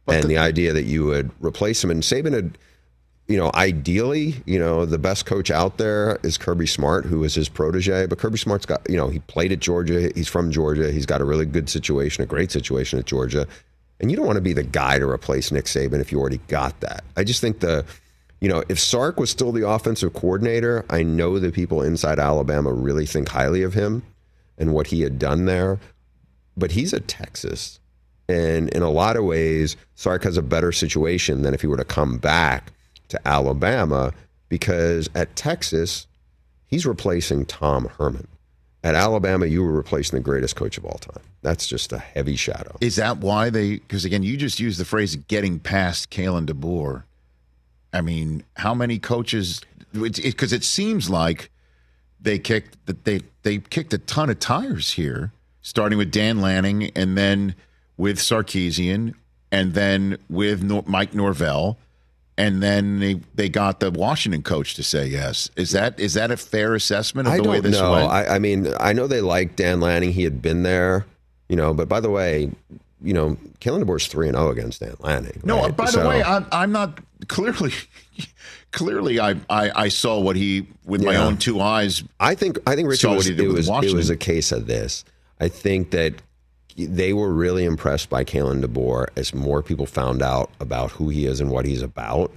[0.07, 2.57] and the, idea that you would replace him and Saban had,
[3.26, 7.35] you know, ideally, you know, the best coach out there is Kirby Smart, who is
[7.35, 8.07] his protege.
[8.07, 10.11] But Kirby Smart's got, you know, he played at Georgia.
[10.14, 10.90] He's from Georgia.
[10.92, 13.46] He's got a really good situation, a great situation at Georgia.
[14.00, 16.40] And you don't want to be the guy to replace Nick Saban if you already
[16.48, 17.04] got that.
[17.16, 17.84] I just think the,
[18.40, 22.72] you know, if Sark was still the offensive coordinator, I know the people inside Alabama
[22.72, 24.02] really think highly of him
[24.56, 25.80] and what he had done there.
[26.56, 27.80] But he's at Texas.
[28.28, 31.76] And in a lot of ways, Sark has a better situation than if he were
[31.76, 32.72] to come back
[33.08, 34.12] to Alabama
[34.48, 36.06] because at Texas,
[36.66, 38.28] he's replacing Tom Herman.
[38.84, 41.22] At Alabama, you were replacing the greatest coach of all time.
[41.42, 42.76] That's just a heavy shadow.
[42.80, 47.04] is that why they because again you just used the phrase getting past Kalen DeBoer.
[47.92, 49.62] I mean, how many coaches?
[49.92, 51.50] Because it, seems like
[52.20, 56.90] they kicked that they they kicked a ton of tires here, starting with Dan Lanning
[56.94, 57.54] and then
[57.96, 59.14] with Sarkisian
[59.50, 61.78] and then with Mike Norvell,
[62.38, 65.51] and then they they got the Washington coach to say yes.
[65.57, 67.90] Is that is that a fair assessment of I the way this know.
[67.90, 68.11] went?
[68.11, 70.12] I, I mean, I know they liked Dan Lanning.
[70.12, 71.05] He had been there,
[71.48, 71.74] you know.
[71.74, 72.53] But by the way,
[73.03, 75.40] you know, Kalen DeBoer's three and zero against Dan Lanning.
[75.42, 75.77] No, right?
[75.77, 77.72] by the way, I'm, I'm not clearly.
[78.70, 82.05] Clearly, I, I I saw what he with my own two eyes.
[82.20, 84.11] I think I think Richard So what was he it did with was it was
[84.11, 85.07] a case of this.
[85.40, 86.16] I think that
[86.86, 91.26] they were really impressed by Kalen DeBoer as more people found out about who he
[91.26, 92.32] is and what he's about.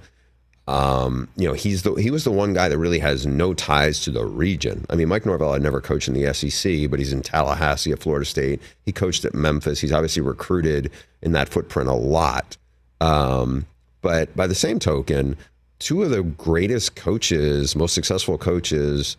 [0.68, 4.00] Um, you know, he's the he was the one guy that really has no ties
[4.00, 4.86] to the region.
[4.88, 7.98] I mean, Mike Norvell had never coached in the SEC, but he's in Tallahassee at
[7.98, 8.60] Florida State.
[8.84, 9.80] He coached at Memphis.
[9.80, 12.56] He's obviously recruited in that footprint a lot.
[13.00, 13.66] Um,
[14.02, 15.36] but by the same token,
[15.80, 19.16] two of the greatest coaches, most successful coaches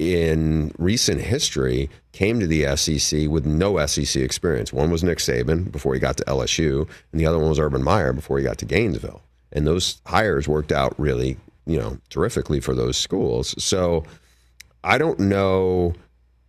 [0.00, 4.72] in recent history came to the SEC with no SEC experience.
[4.72, 7.82] One was Nick Saban before he got to LSU, and the other one was Urban
[7.82, 9.22] Meyer before he got to Gainesville.
[9.52, 11.36] And those hires worked out really,
[11.66, 13.54] you know, terrifically for those schools.
[13.62, 14.04] So
[14.82, 15.92] I don't know,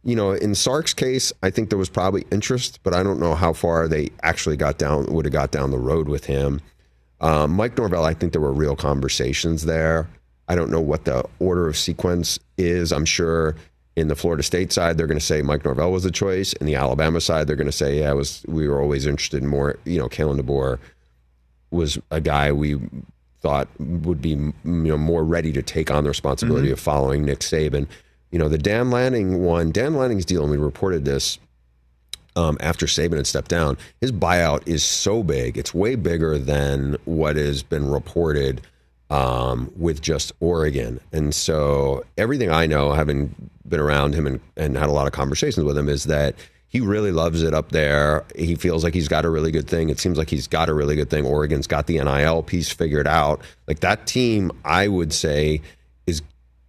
[0.06, 3.36] you know, in Sark's case, I think there was probably interest, but I don't know
[3.36, 6.62] how far they actually got down would have got down the road with him.
[7.20, 10.08] Um, Mike Norvell, I think there were real conversations there.
[10.52, 12.92] I don't know what the order of sequence is.
[12.92, 13.56] I'm sure
[13.96, 16.52] in the Florida State side, they're going to say Mike Norvell was the choice.
[16.52, 19.42] In the Alabama side, they're going to say, yeah, it was we were always interested
[19.42, 19.80] in more.
[19.86, 20.78] You know, Kalen DeBoer
[21.70, 22.82] was a guy we
[23.40, 27.40] thought would be you know more ready to take on the responsibility of following Nick
[27.40, 27.88] Saban.
[28.32, 31.40] You know, the Dan Lanning one, Dan Lanning's deal, and we reported this
[32.36, 33.78] um, after Saban had stepped down.
[34.02, 38.60] His buyout is so big; it's way bigger than what has been reported
[39.12, 41.00] um, with just Oregon.
[41.12, 43.36] And so, everything I know, having
[43.68, 46.34] been around him and, and had a lot of conversations with him, is that
[46.70, 48.24] he really loves it up there.
[48.38, 49.90] He feels like he's got a really good thing.
[49.90, 51.26] It seems like he's got a really good thing.
[51.26, 53.42] Oregon's got the NIL piece figured out.
[53.68, 55.62] Like that team, I would say,
[56.08, 56.22] is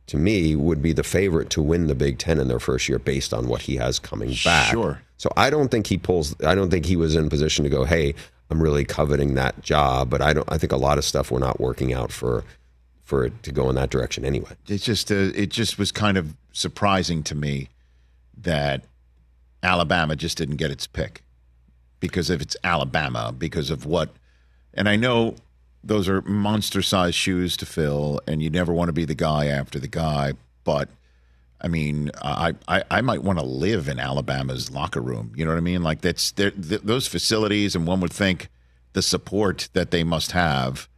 [0.09, 2.99] to me would be the favorite to win the Big Ten in their first year
[2.99, 4.73] based on what he has coming back.
[4.73, 5.01] Sure.
[5.17, 6.35] So I don't think he pulls.
[6.43, 8.17] I don't think he was in position to go, "Hey,
[8.53, 10.51] I'm really coveting that job." But I don't.
[10.51, 12.45] I think a lot of stuff we're not working out for
[13.03, 14.53] for it to go in that direction anyway.
[14.69, 17.69] It just uh, it just was kind of surprising to me
[18.37, 18.85] that
[19.63, 21.23] Alabama just didn't get its pick
[22.01, 24.11] because if it's Alabama because of what
[24.75, 25.37] and I know
[25.85, 29.47] those are monster sized shoes to fill and you never want to be the guy
[29.47, 30.33] after the guy
[30.65, 30.89] but
[31.63, 35.51] I mean I I, I might want to live in Alabama's locker room you know
[35.53, 38.49] what I mean like that's th- those facilities and one would think
[38.95, 40.89] the support that they must have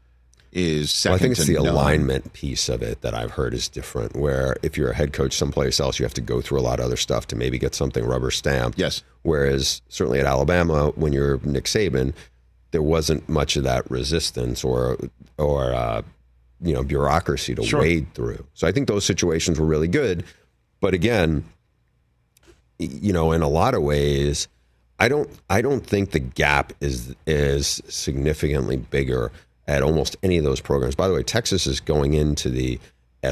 [0.53, 1.67] is second Well, I think it's to the none.
[1.75, 4.15] alignment piece of it that I've heard is different.
[4.15, 6.79] Where if you're a head coach someplace else, you have to go through a lot
[6.79, 8.79] of other stuff to maybe get something rubber stamped.
[8.79, 9.03] Yes.
[9.23, 12.15] Whereas certainly at Alabama, when you're Nick Saban,
[12.71, 14.97] there wasn't much of that resistance or
[15.39, 16.03] or uh,
[16.63, 17.81] you know bureaucracy to Sure.
[17.81, 18.45] wade through.
[18.55, 20.23] So I think those situations were really good.
[20.85, 21.45] But again,
[22.79, 24.49] you know, in a lot of ways,
[24.99, 29.33] I don't I don't think the gap is is significantly bigger
[29.67, 30.95] at almost any of those programs.
[30.95, 32.79] By the way, Texas is going into the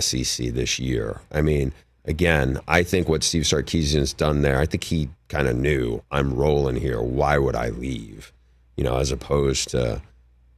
[0.01, 1.21] SEC this year.
[1.31, 1.75] I mean,
[2.07, 6.33] again, I think what Steve Sarkisian's done there, I think he kind of knew I'm
[6.33, 7.03] rolling here.
[7.03, 8.33] Why would I leave?
[8.79, 10.01] You know, as opposed to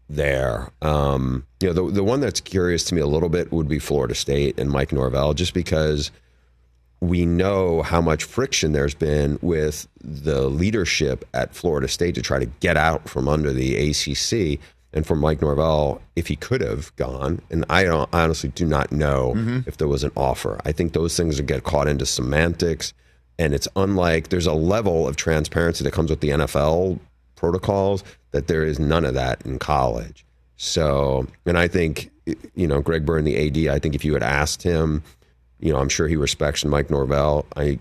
[0.08, 0.70] there.
[0.80, 3.80] Um, you know, the the one that's curious to me a little bit would be
[3.80, 6.12] Florida State and Mike Norvell, just because
[7.04, 12.38] we know how much friction there's been with the leadership at Florida State to try
[12.38, 14.60] to get out from under the ACC.
[14.92, 18.64] And for Mike Norvell, if he could have gone, and I don't, I honestly do
[18.64, 19.60] not know mm-hmm.
[19.66, 20.60] if there was an offer.
[20.64, 22.94] I think those things would get caught into semantics,
[23.38, 27.00] and it's unlike there's a level of transparency that comes with the NFL
[27.34, 30.24] protocols that there is none of that in college.
[30.56, 32.12] So, and I think
[32.54, 33.74] you know Greg Byrne, the AD.
[33.74, 35.02] I think if you had asked him
[35.64, 37.46] you know, I'm sure he respects Mike Norvell.
[37.56, 37.78] I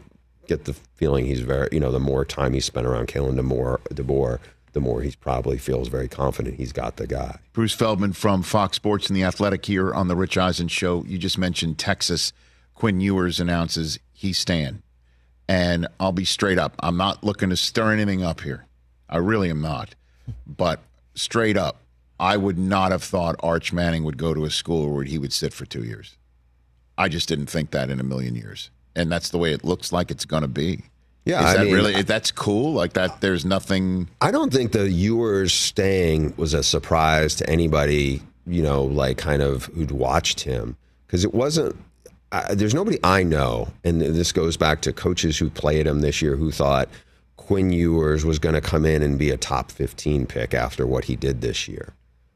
[0.48, 3.80] get the feeling he's very, you know, the more time he spent around Kalen DeMoor,
[3.94, 4.40] DeBoer,
[4.72, 7.40] the more he probably feels very confident he's got the guy.
[7.52, 11.04] Bruce Feldman from Fox Sports and the Athletic here on the Rich Eisen Show.
[11.04, 12.32] You just mentioned Texas.
[12.74, 14.82] Quinn Ewers announces he's staying.
[15.50, 16.76] And I'll be straight up.
[16.80, 18.66] I'm not looking to stir anything up here.
[19.10, 19.94] I really am not.
[20.48, 20.80] But
[21.16, 21.82] straight up,
[22.18, 25.34] I would not have thought Arch Manning would go to a school where he would
[25.34, 26.16] sit for two years.
[26.98, 28.70] I just didn't think that in a million years.
[28.96, 30.84] And that's the way it looks like it's going to be.
[31.26, 32.74] Yeah, Is I that mean, really, that's cool?
[32.74, 34.10] Like that, there's nothing.
[34.20, 39.42] I don't think the Ewers staying was a surprise to anybody, you know, like kind
[39.42, 40.76] of who'd watched him
[41.08, 41.78] because it wasn't.
[42.34, 46.22] I, there's nobody I know, and this goes back to coaches who played him this
[46.22, 46.90] year who thought
[47.38, 51.06] Quinn Ewers was going to come in and be a top 15 pick after what
[51.06, 51.94] he did this year.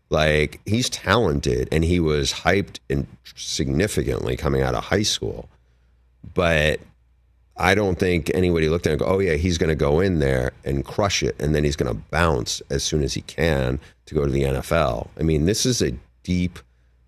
[0.10, 5.50] Like he's talented and he was hyped and significantly coming out of high school,
[6.34, 6.80] but
[7.60, 10.20] I don't think anybody looked at and go, oh, yeah, he's going to go in
[10.20, 11.36] there and crush it.
[11.40, 14.44] And then he's going to bounce as soon as he can to go to the
[14.44, 15.10] NFL.
[15.20, 15.94] I mean, this is a
[16.24, 16.60] deep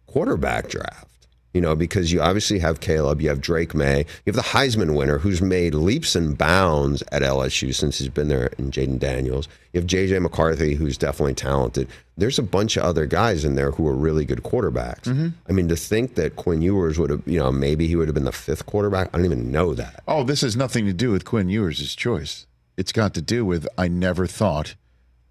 [0.08, 1.09] quarterback draft,
[1.54, 4.96] you know, because you obviously have Caleb, you have Drake Maye, you have the Heisman
[4.96, 9.48] winner who's made leaps and bounds at LSU since he's been there, and Jayden Daniels.
[9.74, 11.88] You have JJ McCarthy, who's definitely talented.
[12.18, 15.04] There's a bunch of other guys in there who are really good quarterbacks.
[15.04, 15.30] Mm-hmm.
[15.48, 18.16] I mean, to think that Quinn Ewers would have, you know, maybe he would have
[18.16, 20.04] been the fifth quarterback, I don't even know that.
[20.08, 22.46] Oh, this has nothing to do with Quinn Ewers' choice.
[22.78, 24.76] It's got to do with I never thought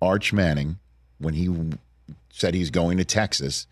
[0.00, 0.78] Arch Manning,
[1.18, 1.48] when he
[2.30, 3.66] said he's going to Texas,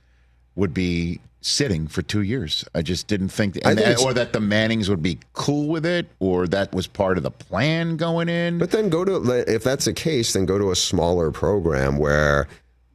[0.56, 2.64] would be sitting for two years.
[2.74, 5.68] I just didn't think, that, and think that- or that the Mannings would be cool
[5.68, 8.58] with it, or that was part of the plan going in.
[8.58, 12.48] But then go to if that's the case, then go to a smaller program where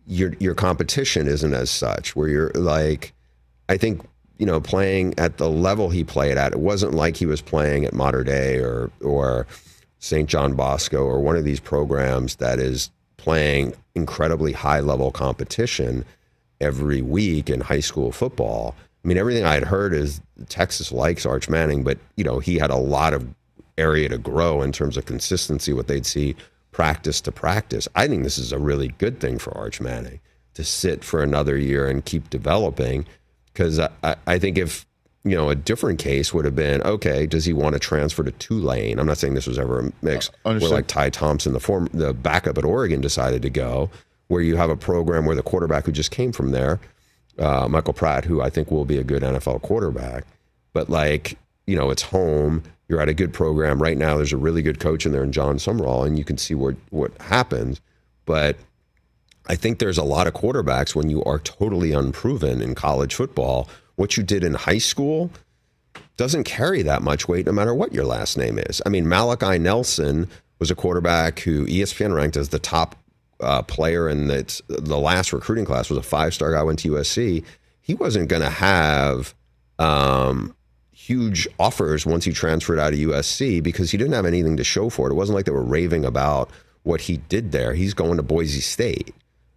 [0.08, 2.16] your your competition isn't as such.
[2.16, 3.14] Where you're like,
[3.70, 4.02] I think
[4.38, 7.86] you know playing at the level he played at, it wasn't like he was playing
[7.86, 9.48] at Mater Dei or or
[10.00, 10.28] St.
[10.28, 16.04] John Bosco or one of these programs that is playing incredibly high level competition
[16.62, 18.76] every week in high school football.
[19.04, 22.58] I mean, everything I had heard is Texas likes Arch Manning, but you know he
[22.60, 23.28] had a lot of
[23.78, 25.74] area to grow in terms of consistency.
[25.74, 26.36] What they'd see
[26.72, 27.88] practice to practice.
[27.96, 30.20] I think this is a really good thing for Arch Manning
[30.54, 33.06] to sit for another year and keep developing.
[33.52, 33.90] Because I,
[34.28, 34.86] I- think if
[35.24, 38.32] you know a different case would have been okay, does he want to transfer to
[38.32, 39.00] Tulane?
[39.00, 41.90] I'm not saying this was ever a mix uh, where like Ty Thompson, the form
[41.94, 43.90] the backup at Oregon, decided to go.
[44.32, 46.80] Where you have a program where the quarterback who just came from there,
[47.38, 50.24] uh, Michael Pratt, who I think will be a good NFL quarterback,
[50.72, 52.64] but like you know, it's home.
[52.88, 54.18] You're at a good program right now.
[54.18, 56.76] There's a really good coach in there, in Jon Sumrall, and you can see what
[56.92, 57.82] what happens.
[58.26, 58.56] But
[59.48, 63.68] I think there's a lot of quarterbacks when you are totally unproven in college football.
[63.96, 65.30] What you did in high school
[66.18, 68.82] doesn't carry that much weight no matter what your last name is.
[68.86, 72.96] I mean, Malachi Nelson was a quarterback who ESPN ranked as the top
[73.42, 76.92] uh, player in the, the last recruiting class, was a five star guy, went to
[76.92, 77.44] USC.
[77.82, 79.34] He wasn't going to have
[79.80, 80.56] um,
[80.92, 84.90] huge offers once he transferred out of USC because he didn't have anything to show
[84.90, 85.12] for it.
[85.12, 86.50] It wasn't like they were raving about
[86.84, 87.74] what he did there.
[87.74, 89.14] He's going to Boise State.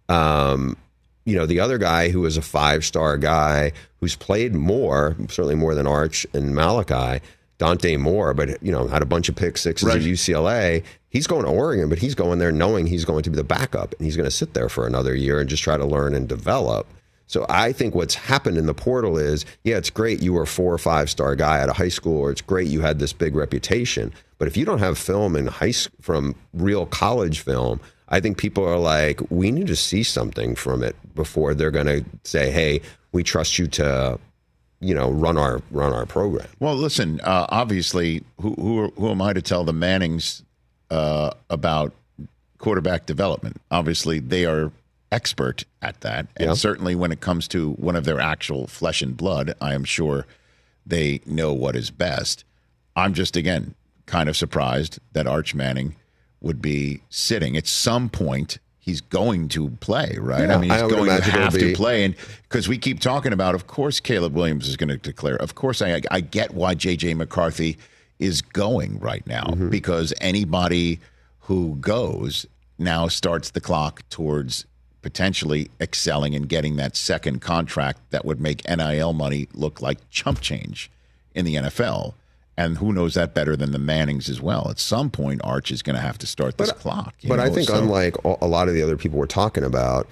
[0.09, 0.77] Um,
[1.25, 5.55] you know, the other guy who was a five star guy who's played more, certainly
[5.55, 7.23] more than Arch and Malachi,
[7.57, 9.97] Dante Moore, but, you know, had a bunch of pick sixes Right.
[9.97, 10.83] at UCLA.
[11.15, 13.93] He's going to Oregon, but he's going there knowing he's going to be the backup
[13.93, 16.27] and he's going to sit there for another year and just try to learn and
[16.27, 16.87] develop.
[17.25, 20.45] So I think what's happened in the portal is, yeah, it's great you were a
[20.45, 23.13] four or five star guy out of high school, or it's great you had this
[23.13, 24.11] big reputation.
[24.39, 28.65] But if you don't have film in high from real college film, I think people
[28.65, 32.81] are like, we need to see something from it before they're going to say, hey,
[33.13, 34.19] we trust you to,
[34.81, 36.49] you know, run our run our program.
[36.59, 37.21] Well, listen.
[37.21, 40.43] Uh, obviously, who who, who am I to tell the Mannings
[40.89, 41.93] uh, about
[42.57, 43.61] quarterback development?
[43.71, 44.71] Obviously, they are
[45.11, 46.53] expert at that, and Yeah.
[46.55, 50.25] certainly when it comes to one of their actual flesh and blood, I am sure
[50.85, 52.43] they know what is best.
[52.95, 55.95] I'm just again kind of surprised that Arch Manning
[56.41, 58.59] would be sitting at some point.
[58.77, 60.47] He's going to play, right?
[60.47, 63.33] Yeah, I mean, he's I going to have to play, and because we keep talking
[63.33, 65.37] about, of course, Caleb Williams is going to declare.
[65.37, 67.77] Of course, I, I get why JJ McCarthy
[68.19, 69.69] is going right now Mm-hmm.
[69.69, 70.99] because anybody
[71.41, 72.45] who goes
[72.77, 74.65] now starts the clock towards
[75.01, 80.41] potentially excelling and getting that second contract that would make NIL money look like chump
[80.41, 80.89] change
[81.35, 82.13] in the NFL.
[82.57, 84.67] And who knows that better than the Mannings as well?
[84.69, 87.13] At some point, Arch is going to have to start this clock.
[87.21, 90.07] you But I think, so- unlike a lot of the other people we're talking about,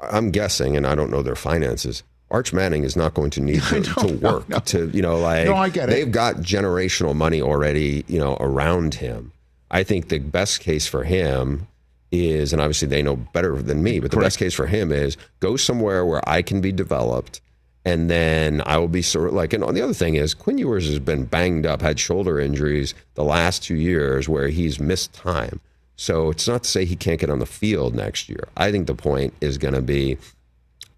[0.00, 2.02] I'm guessing, and I don't know their finances.
[2.34, 5.54] Arch Manning is not going to need to, to work to, you know, like No,
[5.54, 5.92] I get it.
[5.92, 9.30] they've got generational money already, you know, around him.
[9.70, 11.68] I think the best case for him
[12.10, 15.16] is, and obviously they know better than me, but the best case for him is
[15.38, 17.40] go somewhere where I can be developed.
[17.84, 20.88] And then I will be sort of like, and the other thing is, Quinn Ewers
[20.88, 25.60] has been banged up, had shoulder injuries the last two years where he's missed time.
[25.96, 28.48] So it's not to say he can't get on the field next year.
[28.56, 30.18] I think the point is going to be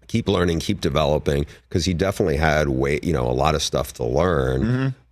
[0.07, 3.93] keep learning, keep developing, because he definitely had way, you know, a lot of stuff
[3.93, 4.63] to learn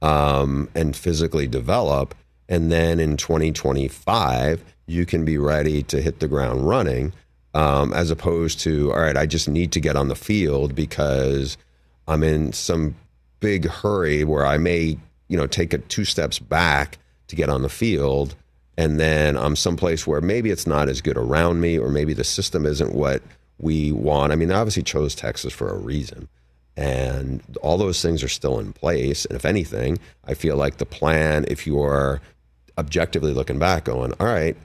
[0.02, 2.16] um, and physically develop.
[2.48, 7.14] And then in 2025, you can be ready to hit the ground running,
[7.54, 11.58] um, as opposed to, all right, I just need to get on the field because
[12.08, 12.96] I'm in some
[13.40, 14.98] big hurry where I may,
[15.28, 16.98] you know, take it two steps back
[17.28, 18.36] to get on the field.
[18.78, 22.24] And then I'm someplace where maybe it's not as good around me, or maybe the
[22.24, 23.24] system isn't what
[23.58, 24.32] we want.
[24.32, 26.28] I mean, they obviously chose Texas for a reason.
[26.78, 29.26] And all those things are still in place.
[29.26, 32.22] And if anything, I feel like the plan, if you are
[32.78, 34.58] objectively looking back, going, all right,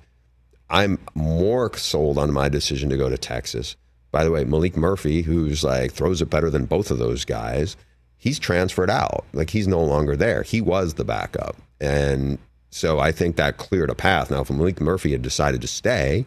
[0.68, 3.76] I'm more sold on my decision to go to Texas.
[4.10, 7.76] By the way, Maalik Murphy, who's like throws it better than both of those guys,
[8.16, 9.24] he's transferred out.
[9.32, 10.42] Like he's no longer there.
[10.42, 11.56] He was the backup.
[11.80, 12.38] And
[12.70, 14.30] so I think that cleared a path.
[14.30, 16.26] Now, if Maalik Murphy had decided to stay,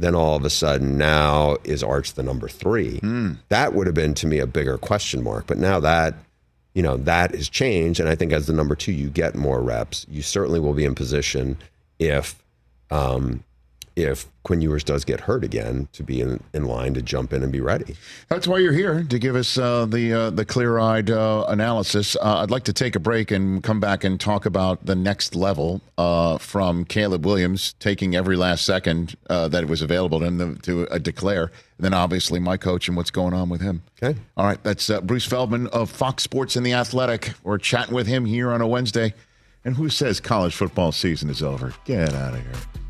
[0.00, 2.98] then all of a sudden now is Arch the number three.
[3.48, 5.46] That would have been to me a bigger question mark.
[5.46, 6.14] But now that
[6.74, 9.60] you know that has changed, and I think as the number two, you get more
[9.60, 10.06] reps.
[10.08, 11.56] You certainly will be in position
[11.98, 12.42] if
[12.90, 13.44] um,
[14.02, 17.42] if Quinn Ewers does get hurt again to be in, in line to jump in
[17.42, 17.96] and be ready.
[18.28, 22.16] That's why you're here to give us uh, the uh, the clear eyed uh, analysis.
[22.16, 25.34] Uh, I'd like to take a break and come back and talk about the next
[25.34, 30.58] level uh, from Caleb Williams taking every last second uh, that was available to him
[30.58, 31.44] to, to declare.
[31.44, 33.82] And then obviously my coach and what's going on with him.
[34.02, 34.18] Okay.
[34.36, 37.34] All right, that's Bruce Feldman of Fox Sports and the Athletic.
[37.42, 39.14] We're chatting with him here on a Wednesday.
[39.64, 41.74] And who says college football season is over?
[41.84, 42.89] Get out of here.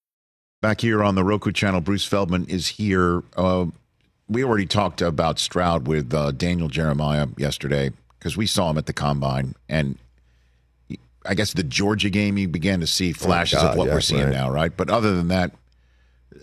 [0.61, 3.23] Back here on the Roku channel, Bruce Feldman is here.
[3.35, 3.65] Uh,
[4.29, 7.89] we already talked about Stroud with uh, Daniel Jeremiah yesterday
[8.19, 9.55] because we saw him at the combine.
[9.67, 9.97] And
[11.25, 14.01] I guess the Georgia game, you began to see flashes God, of what yeah, we're
[14.01, 14.31] seeing right.
[14.31, 14.71] now, right?
[14.75, 15.51] But other than that,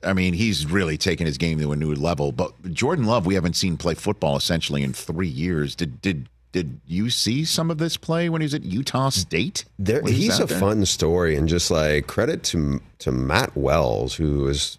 [0.02, 2.32] I mean, he's really taken his game to a new level.
[2.32, 5.76] But Jordan Love, we haven't seen play football essentially in three years.
[5.76, 9.64] Did did did you see some of this play when he was at Utah State?
[9.78, 10.58] There, he's a there?
[10.58, 14.78] fun story, and just like credit to to Matt Wells, who was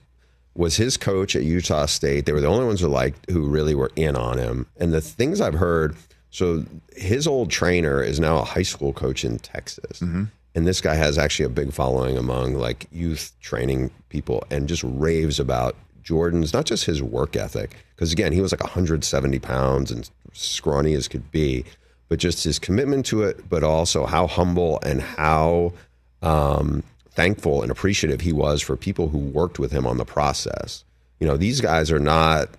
[0.56, 2.26] was his coach at Utah State.
[2.26, 4.66] They were the only ones who liked who really were in on him.
[4.78, 5.96] And the things I've heard,
[6.32, 6.66] so
[6.98, 10.24] his old trainer is now a high school coach in Texas, Mm-hmm.
[10.56, 14.84] and this guy has actually a big following among like youth training people, and just
[14.84, 19.92] raves about Jordan's not just his work ethic, because again he was like 170 pounds
[19.92, 20.10] and
[20.40, 21.66] scrawny as could be,
[22.08, 25.74] but just his commitment to it, but also how humble and how
[26.22, 30.84] um, thankful and appreciative he was for people who worked with him on the process.
[31.20, 32.50] You know, these guys are not.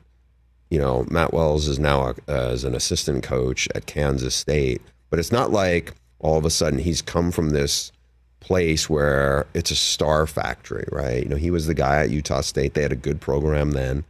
[0.70, 5.18] You know, Matt Wells is now a, as an assistant coach at Kansas State, but
[5.18, 7.90] it's not like all of a sudden he's come from this
[8.38, 11.24] place where it's a star factory, right?
[11.24, 12.74] You know, he was the guy at Utah State.
[12.74, 14.04] They had a good program then.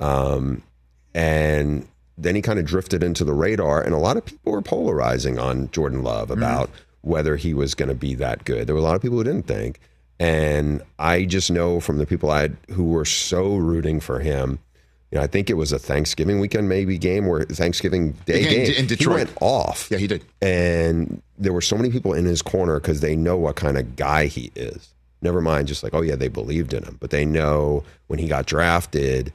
[0.00, 0.62] Um,
[1.14, 1.86] and
[2.18, 5.38] then he kind of drifted into the radar, and a lot of people were polarizing
[5.38, 6.34] on Jordan Love mm.
[6.34, 6.70] about
[7.02, 8.66] whether he was going to be that good.
[8.66, 9.78] There were a lot of people who didn't think.
[10.18, 14.58] And I just know from the people I had who were so rooting for him.
[15.10, 18.48] You know, I think it was a Thanksgiving weekend maybe game where Thanksgiving Day in-
[18.48, 18.74] game.
[18.76, 19.18] in Detroit.
[19.18, 19.88] He went off.
[19.90, 20.24] Yeah, he did.
[20.42, 23.94] And there were so many people in his corner because they know what kind of
[23.94, 24.94] guy he is.
[25.22, 28.26] Never mind just like, oh yeah, they believed in him, but they know when he
[28.26, 29.32] got drafted,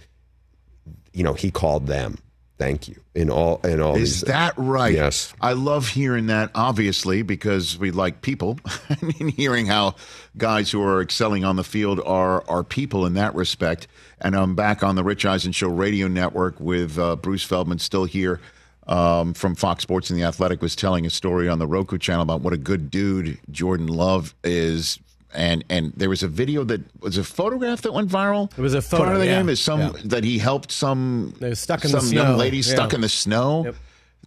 [1.14, 2.18] you know, he called them.
[2.62, 3.01] Thank you.
[3.16, 4.93] In all in all Is these that right?
[4.93, 5.34] Yes.
[5.41, 8.59] I love hearing that, obviously, because we like people.
[9.01, 9.95] and hearing how
[10.38, 13.88] guys who are excelling on the field are are people in that respect.
[14.20, 18.05] And I'm back on the Rich Eisen Show radio network with uh, Bruce Feldman still
[18.05, 18.39] here
[18.86, 22.22] um, from Fox Sports and the Athletic was telling a story on the Roku channel
[22.22, 24.99] about what a good dude Jordan Love is
[25.34, 28.52] and and there was a video that was a photograph that went viral.
[28.58, 29.38] It was a Part photo, of the yeah.
[29.38, 29.92] game is some Yeah.
[30.06, 32.36] that he helped some They were stuck in the some young snow.
[32.38, 32.96] lady stuck Yeah.
[32.96, 33.66] in the snow.
[33.66, 33.76] Yep.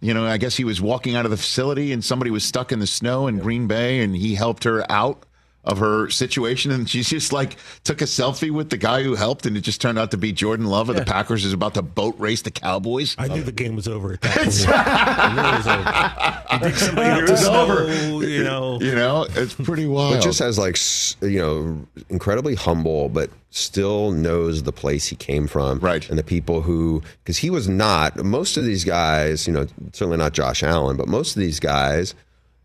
[0.01, 2.71] You know, I guess he was walking out of the facility and somebody was stuck
[2.71, 5.23] in the snow in Green Bay, and he helped her out
[5.65, 9.45] of her situation, and she just like took a selfie with the guy who helped,
[9.45, 11.81] and it just turned out to be Jordan Love of the Packers is about to
[11.81, 13.15] boat race the Cowboys.
[13.17, 14.67] I knew the game was over at that point.
[14.69, 16.55] I knew it was over.
[16.55, 17.73] You think somebody It was is over.
[17.81, 18.27] over?
[18.27, 20.15] You know, You know, it's pretty wild.
[20.15, 20.77] But just as like
[21.21, 26.07] you know, incredibly humble, but still knows the place he came from, Right.
[26.09, 30.17] And the people who, because he was not most of these guys, you know, certainly
[30.17, 32.13] not Josh Allen, but most of these guys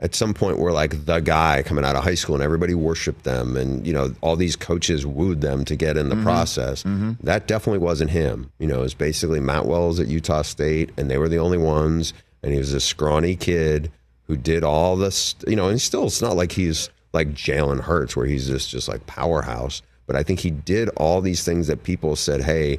[0.01, 3.25] at some point were like the guy coming out of high school, and everybody worshipped
[3.25, 6.83] them, and you know, all these coaches wooed them to get in the process.
[7.23, 8.51] That definitely wasn't him.
[8.59, 11.59] You know, it was basically Matt Wells at Utah State, and they were the only
[11.59, 13.93] ones, and he was a scrawny kid
[14.27, 18.17] who did all this, you know, and still, it's not like he's like Jalen Hurts
[18.17, 19.83] where he's just just like powerhouse.
[20.07, 22.79] But I think he did all these things that people said, hey,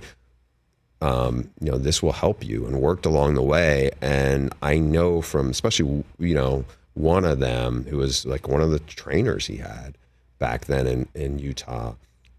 [1.02, 3.92] um, you know, this will help you, and worked along the way.
[4.02, 8.72] And I know from, especially, you know, one of them who was like one of
[8.72, 9.98] the trainers he had
[10.40, 11.94] back then in in Utah,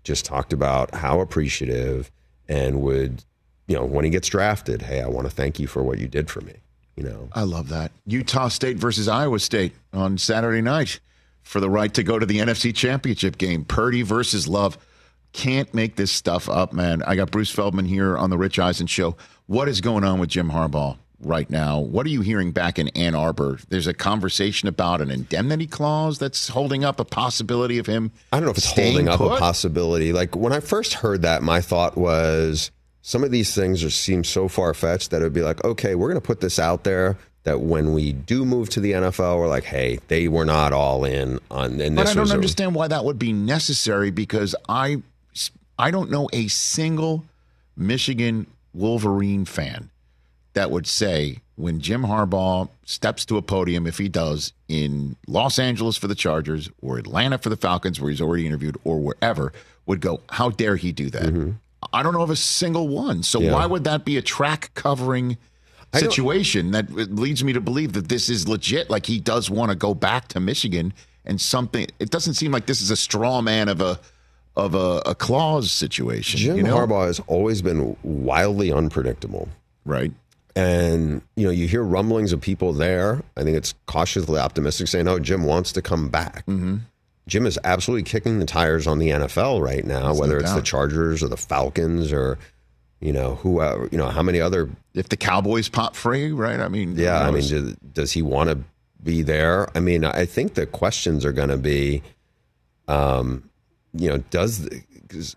[0.05, 2.11] just talked about how appreciative
[2.49, 3.25] and would,
[3.67, 6.09] you know, when he gets drafted, hey, I want to thank you for what you
[6.09, 6.55] did for me.
[6.97, 7.93] You know, I love that.
[8.07, 11.01] Utah State versus Iowa State on Saturday night
[11.43, 13.65] for the right to go to the NFC Championship game.
[13.65, 14.77] Purdy versus Love.
[15.33, 17.03] Can't make this stuff up, man.
[17.05, 19.17] I got Bruce Feldman here on the Rich Eisen show.
[19.47, 21.81] What is going on with Jim Harbaugh right now?
[21.81, 23.59] What are you hearing back in Ann Arbor?
[23.69, 28.11] There's a conversation about an indemnity clause that's holding up a possibility of him.
[28.33, 30.13] I don't know if it's holding up a possibility.
[30.13, 32.71] Like when I first heard that, my thought was
[33.03, 35.95] some of these things just seem so far fetched that it would be like, okay,
[35.95, 39.39] we're going to put this out there that when we do move to the NFL,
[39.39, 41.81] we're like, hey, they were not all in on.
[41.81, 45.03] And But I don't was a- understand why that would be necessary because I
[45.79, 47.25] I don't know a single
[47.77, 49.91] Michigan Wolverine fan
[50.55, 55.59] that would say when Jim Harbaugh steps to a podium, if he does, in Los
[55.59, 59.53] Angeles for the Chargers or Atlanta for the Falcons, where he's already interviewed, or wherever,
[59.87, 61.55] would go, How dare he do that?
[61.93, 63.23] I don't know of a single one.
[63.23, 63.49] So Mm-hmm.
[63.49, 63.55] Yeah.
[63.55, 65.37] why would that be a track covering
[65.93, 68.89] situation that leads me to believe that this is legit?
[68.91, 70.93] Like he does want to go back to Michigan
[71.25, 71.87] and something.
[71.99, 73.99] It doesn't seem like this is a straw man of a
[74.55, 76.39] of a, a clause situation.
[76.39, 76.77] Jim you know?
[76.77, 79.49] Harbaugh has always been wildly unpredictable.
[79.87, 80.13] right?
[80.55, 83.23] And you know, you hear rumblings of people there.
[83.37, 86.79] I think it's cautiously optimistic saying, "Oh, Jim wants to come back." Mm-hmm.
[87.27, 90.63] Jim is absolutely kicking the tires on the NFL right now, whether no it's the.
[90.63, 92.39] Chargers or the Falcons or
[93.01, 96.61] you know who you know how many other If the Cowboys pop free, right?
[96.61, 98.59] I mean, yeah, I mean, does, does he want to
[99.03, 99.69] be there?
[99.77, 102.03] I mean, I think the questions are going to be,
[102.89, 103.49] um,
[103.95, 104.69] you know, does
[105.11, 105.37] is,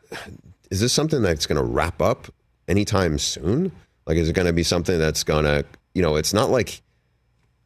[0.69, 2.27] is this something that's going to wrap up
[2.67, 3.71] anytime soon?
[4.07, 6.81] Like, is it going to be something that's going to, you know, it's not like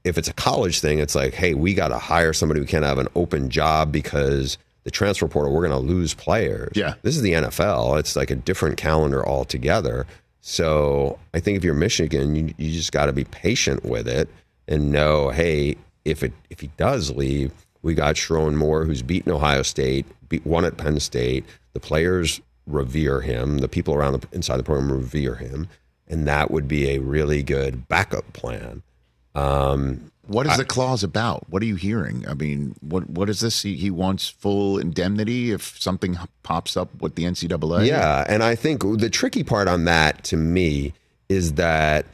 [0.03, 2.85] if it's a college thing, it's like, hey, we got to hire somebody who can't
[2.85, 6.71] have an open job because the transfer portal, we're going to lose players.
[6.75, 6.95] Yeah.
[7.01, 7.99] This is the NFL.
[7.99, 10.07] It's like a different calendar altogether.
[10.41, 14.29] So I think if you're Michigan, you, you just got to be patient with it
[14.67, 15.75] and know, hey,
[16.05, 20.45] if it if he does leave, we got Sherrone Moore, who's beaten Ohio State, beat
[20.45, 21.45] won at Penn State.
[21.73, 23.57] The players revere him.
[23.59, 25.67] The people around the inside the program revere him,
[26.09, 28.81] and that would be a really good backup plan.
[29.35, 31.49] Um, what is the clause about?
[31.49, 32.23] What are you hearing?
[32.27, 33.63] I mean, what what is this?
[33.63, 37.87] He, he wants full indemnity if something pops up with the NCAA.
[37.87, 40.93] Yeah, and I think the tricky part on that to me
[41.29, 42.05] is that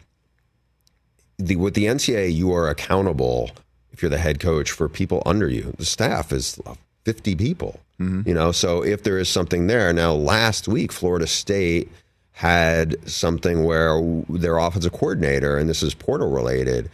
[1.37, 3.51] the with the NCAA you are accountable
[3.91, 5.73] if you're the head coach for people under you.
[5.77, 6.59] The staff is
[7.03, 7.79] 50 people.
[8.27, 11.89] You know, so if there is something there now last week Florida State
[12.35, 16.89] had something where their offensive coordinator and this is portal related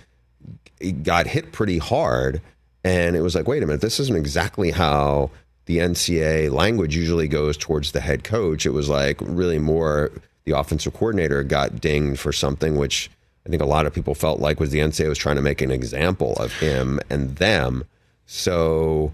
[1.03, 2.41] got hit pretty hard
[2.83, 5.29] and it was like wait a minute this isn't exactly how
[5.65, 8.65] the NCAA language usually goes towards the head coach.
[8.65, 10.11] It was like really more
[10.43, 13.09] the offensive coordinator got dinged for something which
[13.45, 15.61] I think a lot of people felt like was the NCAA was trying to make
[15.61, 17.85] an example of him and them.
[18.25, 19.13] So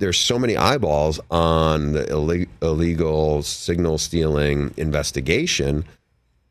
[0.00, 5.84] there's so many eyeballs on the illeg- illegal signal stealing investigation.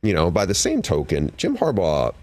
[0.01, 2.13] You know, by the same token, Jim Harbaugh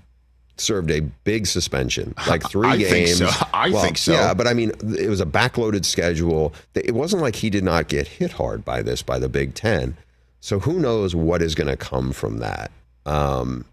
[0.57, 3.19] served a big suspension, like three I think games.
[3.19, 3.47] so.
[3.53, 4.13] I Well, think so.
[4.13, 6.55] Yeah, but I mean, it was a backloaded schedule.
[6.75, 9.97] It wasn't like he did not get hit hard by this by the Big Ten.
[10.41, 12.71] So who knows what is going to come from that?
[13.05, 13.65] Um,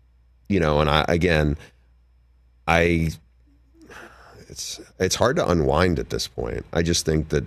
[0.50, 1.56] you know, and I again,
[2.68, 3.12] I
[4.54, 6.66] it's it's hard to unwind at this point.
[6.72, 7.46] I just think that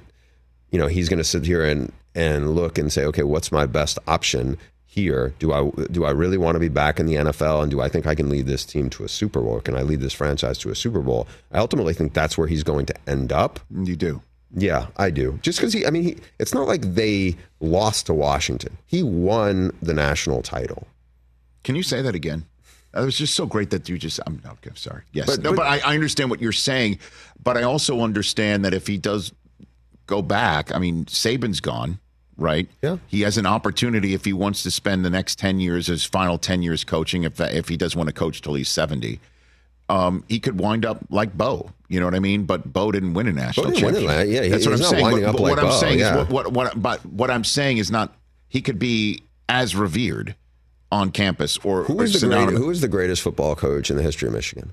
[0.71, 3.67] you know, he's going to sit here and and look and say, okay, what's my
[3.67, 5.33] best option here?
[5.39, 7.89] Do I do I really want to be back in the NFL, and do I
[7.89, 9.61] think I can lead this team to a Super Bowl?
[9.61, 11.29] Can I lead this franchise to a Super Bowl?
[11.53, 13.61] I ultimately think that's where he's going to end up.
[13.71, 14.23] You do.
[14.55, 15.39] Yeah, I do.
[15.43, 18.79] Just because he, I mean, he, it's not like they lost to Washington.
[18.87, 20.87] He won the national title.
[21.65, 22.47] Can you say that again?
[22.97, 24.21] That was just so great that you just.
[24.27, 24.71] I'm okay.
[24.75, 25.03] Sorry.
[25.13, 25.27] Yes.
[25.27, 26.99] But- no, but- but I, I understand what you're saying,
[27.43, 29.33] but I also understand that if he does
[30.07, 31.99] go back, I mean, Saban's gone,
[32.39, 32.69] right?
[32.83, 32.97] Yeah.
[33.07, 36.39] He has an opportunity if he wants to spend the next ten years, his final
[36.39, 39.21] ten years coaching, if if he does want to coach till he's seventy.
[39.89, 42.45] Um, he could wind up like Bo, you know what I mean?
[42.45, 44.27] But Bo didn't win a national didn't win championship.
[44.27, 44.29] man.
[44.35, 45.05] Yeah, he- that's what I'm saying.
[45.23, 46.23] But- but like what I'm Bo, saying yeah.
[46.23, 48.15] is, what, what what but what I'm saying is not
[48.49, 50.35] he could be as revered
[50.93, 54.03] on campus or, Who or the great, who is the greatest football coach in the
[54.03, 54.73] history of Michigan?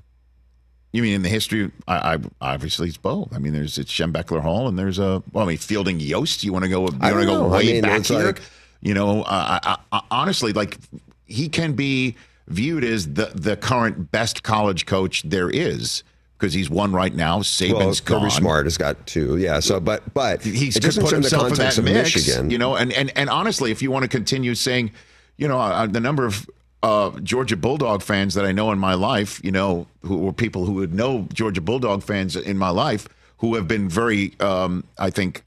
[0.92, 1.72] You mean in the history?
[1.88, 3.34] I, I obviously it's both.
[3.34, 6.44] I mean, there's it's Schembechler Hall, and there's a well, I mean, Fielding Yost.
[6.44, 6.82] You want to go?
[6.82, 7.48] You want to go know.
[7.48, 8.26] I way mean, back here?
[8.26, 8.40] like-
[8.80, 10.78] you know, uh, I, I, honestly, like
[11.24, 12.16] he can be
[12.48, 16.04] viewed as the the current best college coach there is
[16.38, 17.36] because he's one right now.
[17.36, 18.30] Well, Saban's Kirby gone.
[18.30, 19.38] Smart has got two.
[19.38, 19.60] Yeah.
[19.60, 22.50] So, but but He's just put in the himself in that of mix, Michigan.
[22.50, 22.76] you know.
[22.76, 24.92] And and and honestly, if you want to continue saying,
[25.36, 26.48] you know, uh, the number of
[26.82, 30.64] uh, Georgia Bulldog fans that I know in my life, you know, who were people
[30.66, 33.08] who would know Georgia Bulldog fans in my life,
[33.38, 35.44] who have been very, um, I think,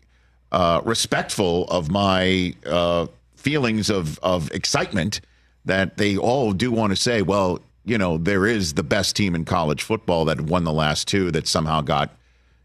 [0.52, 5.22] uh, respectful of my uh, feelings of of excitement.
[5.66, 9.36] That they all do want to say, well, you know, there is the best team
[9.36, 12.18] in college football that won the last two that somehow got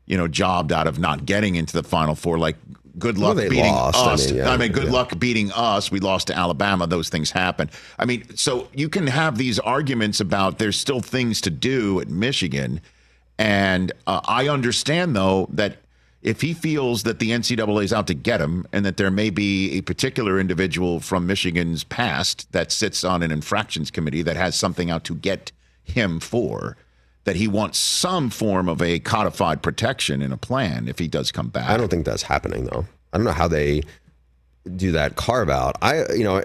[0.06, 2.38] you know, jobbed out of not getting into the Final Four.
[2.38, 2.56] Like,
[2.98, 4.30] good luck they beating lost.
[4.30, 4.92] I mean, yeah, good yeah.
[4.92, 5.90] luck beating us.
[5.90, 6.86] We lost to Alabama.
[6.86, 7.70] Those things happen.
[7.98, 12.08] I mean, so you can have these arguments about there's still things to do at
[12.08, 12.80] Michigan.
[13.38, 15.78] And uh, I understand, though, that
[16.22, 19.30] if he feels that the NCAA is out to get him and that there may
[19.30, 24.54] be a particular individual from Michigan's past that sits on an infractions committee that has
[24.54, 25.50] something out to get
[25.82, 26.76] him for,
[27.24, 31.30] that he wants some form of a codified protection in a plan if he does
[31.30, 31.68] come back.
[31.70, 32.84] I don't think that's happening though.
[33.12, 33.82] I don't know how they
[34.76, 35.76] do that carve out.
[35.82, 36.42] I, you know,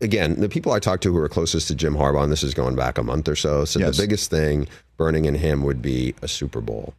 [0.00, 2.54] again, the people I talked to who are closest to Jim Harbaugh, and this is
[2.54, 3.96] going back a month or so, said Yes.
[3.96, 4.66] the biggest thing
[4.96, 6.92] burning in him would be a Super Bowl,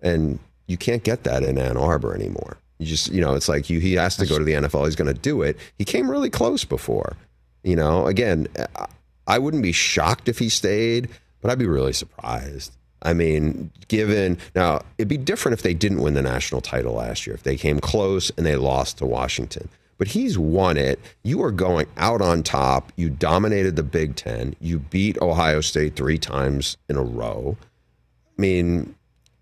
[0.00, 2.56] and you can't get that in Ann Arbor anymore.
[2.78, 3.78] You just, you know, it's like you.
[3.80, 4.84] He has to go to the NFL.
[4.84, 5.56] He's going to do it.
[5.78, 7.16] He came really close before.
[7.62, 8.48] You know, again,
[9.26, 11.08] I wouldn't be shocked if he stayed,
[11.46, 12.76] but I'd be really surprised.
[13.02, 17.24] I mean, given now, it'd be different if they didn't win the national title last
[17.24, 19.68] year, if they came close and they lost to Washington.
[19.96, 20.98] But he's won it.
[21.22, 22.92] You are going out on top.
[22.96, 24.56] You dominated the Big Ten.
[24.60, 27.56] You beat Ohio State three times in a row.
[28.36, 28.96] I mean,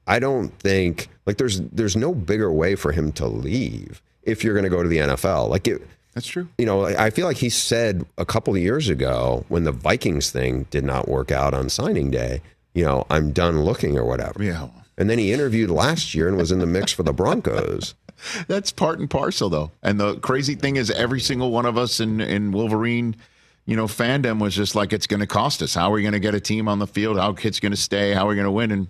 [0.06, 4.52] I don't think like there's there's no bigger way for him to leave if you're
[4.52, 5.48] going to go to the NFL.
[5.48, 5.80] Like it,
[6.14, 6.48] That's true.
[6.58, 10.30] you know, I feel like he said a couple of years ago when the Vikings
[10.30, 12.40] thing did not work out on signing day,
[12.72, 14.42] you know, I'm done looking or whatever.
[14.42, 14.68] Yeah.
[14.96, 17.94] And then he interviewed last year and was in the mix for the Broncos.
[18.46, 19.72] That's part and parcel, though.
[19.82, 23.16] And the crazy thing is, every single one of us in, in Wolverine,
[23.66, 25.74] you know, fandom was just like, it's going to cost us.
[25.74, 27.18] How are we going to get a team on the field?
[27.18, 28.12] How kids going to stay?
[28.12, 28.70] How are we going to win?
[28.70, 28.88] And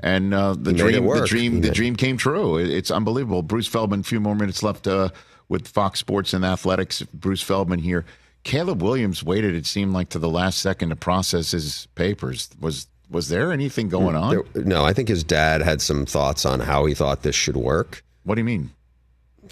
[0.00, 2.58] and uh, the He made it dream, the dream, the dream came true.
[2.58, 3.42] It's unbelievable.
[3.42, 4.00] Bruce Feldman.
[4.00, 5.10] A few more minutes left uh,
[5.48, 7.02] with Fox Sports and Athletics.
[7.12, 8.04] Bruce Feldman here.
[8.42, 9.54] Caleb Williams waited.
[9.54, 12.50] It seemed like to the last second to process his papers.
[12.60, 14.30] Was was there anything going on?
[14.54, 17.56] There- no, I think his dad had some thoughts on how he thought this should
[17.56, 18.02] work.
[18.24, 18.70] what do you mean?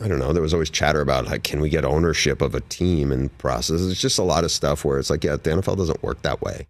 [0.00, 0.32] I don't know.
[0.32, 3.82] There was always chatter about like, can we get ownership of a team and process?
[3.82, 6.40] It's just a lot of stuff where it's like, yeah, the NFL doesn't work that
[6.40, 6.66] way.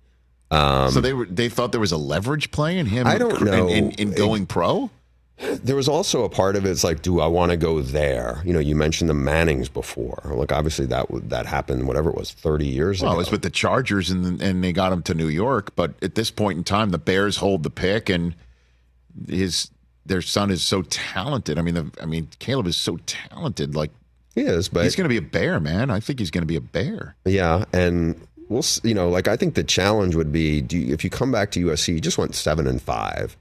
[0.51, 3.07] so they were they thought there was a leverage play in him.
[3.07, 3.69] Um, I don't know.
[3.69, 4.91] in, in going pro.
[5.39, 6.71] There was also a part of it.
[6.71, 8.41] It's like, do I want to go there?
[8.45, 10.21] You know, you mentioned the Mannings before.
[10.25, 11.89] Like, obviously that that happened.
[11.89, 13.17] Whatever it was, thirty years Well, ago.
[13.17, 15.75] it was with the Chargers, and and they got him to New York.
[15.75, 18.35] But at this point in time, the Bears hold the pick, and
[19.29, 19.71] his
[20.07, 21.59] their son is so talented.
[21.59, 23.75] I mean, the, I mean, Caleb is so talented.
[23.75, 23.91] Like
[24.35, 25.91] he is, but he's going to be a bear, man.
[25.91, 27.17] I think he's going to be a bear.
[27.25, 31.03] Yeah, and we'll you know like I think the challenge would be do you, if
[31.05, 33.37] you come back to USC, you just went seven and five,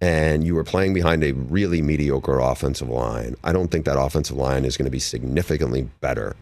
[0.00, 3.36] and you were playing behind a really mediocre offensive line.
[3.42, 6.36] I don't think that offensive line is going to be significantly better,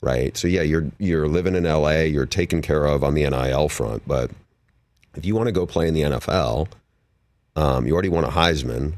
[0.00, 0.36] right?
[0.36, 4.02] So yeah, you're you're living in LA, you're taken care of on the NIL front,
[4.06, 4.30] but
[5.14, 6.68] if you want to go play in the NFL,
[7.54, 8.94] um, you already won a Heisman.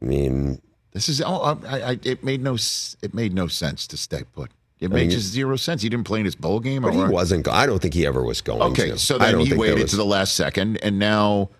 [0.00, 0.60] I mean,
[0.92, 2.56] This is oh, I, I, it made no
[3.02, 4.50] it made no sense to stay put.
[4.80, 5.82] It mean, made just zero sense.
[5.82, 6.82] He didn't play in his bowl game.
[6.82, 7.46] but he wasn't.
[7.46, 8.62] I don't think he ever was going.
[8.72, 8.98] Okay, to.
[8.98, 11.50] so I then he waited to the last second, and now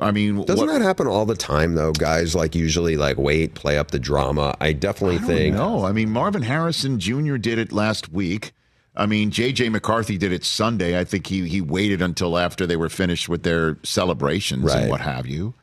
[0.00, 1.92] I mean, Doesn't what- that happen all the time though?
[1.92, 4.56] Guys like usually like wait, play up the drama.
[4.60, 7.36] I definitely think No, I mean Marvin Harrison Jr.
[7.36, 8.52] did it last week.
[8.96, 9.68] I mean J.J.
[9.68, 10.98] McCarthy did it Sunday.
[10.98, 14.82] I think he he waited until after they were finished with their celebrations Right.
[14.82, 15.54] and what have you.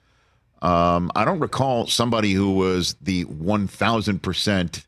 [0.61, 4.85] Um, I don't recall somebody who was the one thousand percent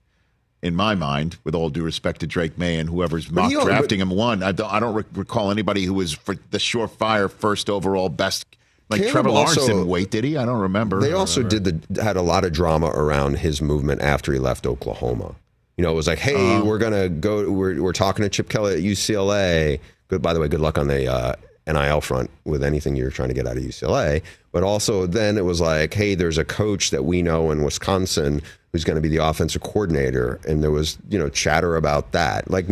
[0.62, 4.00] in my mind, with all due respect to Drake Maye and whoever's mock he drafting
[4.00, 4.44] him one.
[4.44, 8.46] I don't, I don't rec- recall anybody who was for the surefire first overall best.
[8.92, 10.38] Like Caleb Trevor Lawrence also- didn't wait, did he?
[10.38, 11.00] I don't remember.
[11.00, 14.66] They also did the had a lot of drama around his movement after he left
[14.68, 15.36] Oklahoma.
[15.78, 16.66] You know, it was like, hey, Uh-huh.
[16.66, 17.50] we're gonna go.
[17.50, 19.80] We're we're talking to Chip Kelly at UCLA.
[20.10, 20.22] Good.
[20.22, 21.34] By the way, good luck on the uh,
[21.66, 24.22] NIL front with anything you're trying to get out of UCLA.
[24.52, 28.42] But also, then it was like, hey, there's a coach that we know in Wisconsin
[28.74, 32.50] who's going to be the offensive coordinator, and there was you know chatter about that.
[32.52, 32.68] Like,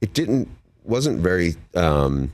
[0.00, 0.48] it didn't
[0.84, 1.54] wasn't very.
[1.74, 2.30] Um,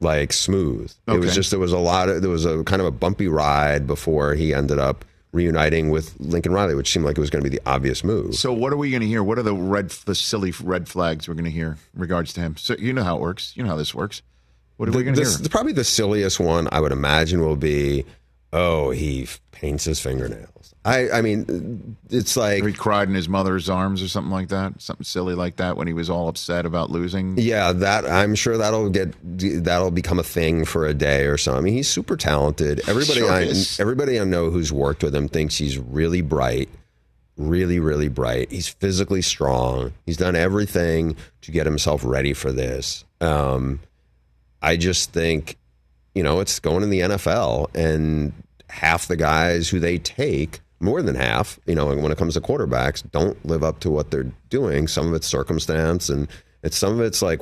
[0.00, 0.92] like smooth.
[1.06, 3.28] It was just there was a lot of there was a kind of a bumpy
[3.28, 7.44] ride before he ended up reuniting with Lincoln Riley, which seemed like it was going
[7.44, 8.34] to be the obvious move.
[8.34, 9.22] So what are we going to hear?
[9.22, 12.40] What are the red, the silly red flags we're going to hear in regards to
[12.40, 12.56] him?
[12.56, 13.52] So you know how it works.
[13.56, 14.22] You know how this works.
[14.76, 15.48] What are we going to hear?
[15.50, 18.06] probably the silliest one I would imagine will be,
[18.52, 20.74] oh, he f- paints his fingernails.
[20.84, 24.80] I I mean, it's like he cried in his mother's arms or something like that.
[24.80, 27.36] Something silly like that when he was all upset about losing.
[27.36, 29.14] Yeah, that I'm sure that'll get
[29.64, 31.54] that'll become a thing for a day or so.
[31.54, 32.80] I mean, he's super talented.
[32.88, 33.78] Everybody Sure I is.
[33.78, 36.70] everybody I know who's worked with him thinks he's really bright,
[37.36, 38.50] really really bright.
[38.50, 39.92] He's physically strong.
[40.06, 43.04] He's done everything to get himself ready for this.
[43.20, 43.80] Um,
[44.62, 45.56] I just think,
[46.14, 48.32] you know, it's going in the NFL, and
[48.68, 52.40] half the guys who they take, more than half, you know, when it comes to
[52.40, 54.88] quarterbacks, don't live up to what they're doing.
[54.88, 56.26] Some of it's circumstance, and
[56.62, 57.40] it's some of it's like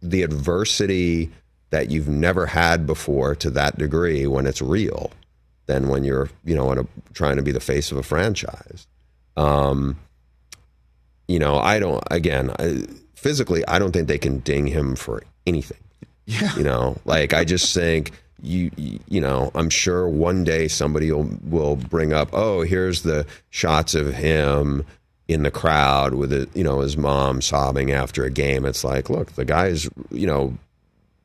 [0.00, 1.30] the adversity
[1.70, 5.10] that you've never had before to that degree when it's real
[5.66, 8.86] than when you're, you know, a, trying to be the face of a franchise.
[9.36, 9.98] Um,
[11.26, 12.02] you know, I don't.
[12.10, 15.78] Again, I, physically, I don't think they can ding him for anything.
[16.28, 16.54] Yeah.
[16.56, 18.12] You know, like I just think
[18.42, 23.26] you you know, I'm sure one day somebody will will bring up, "Oh, here's the
[23.48, 24.84] shots of him
[25.26, 29.08] in the crowd with it, you know, his mom sobbing after a game." It's like,
[29.08, 30.58] look, the guy's, you know,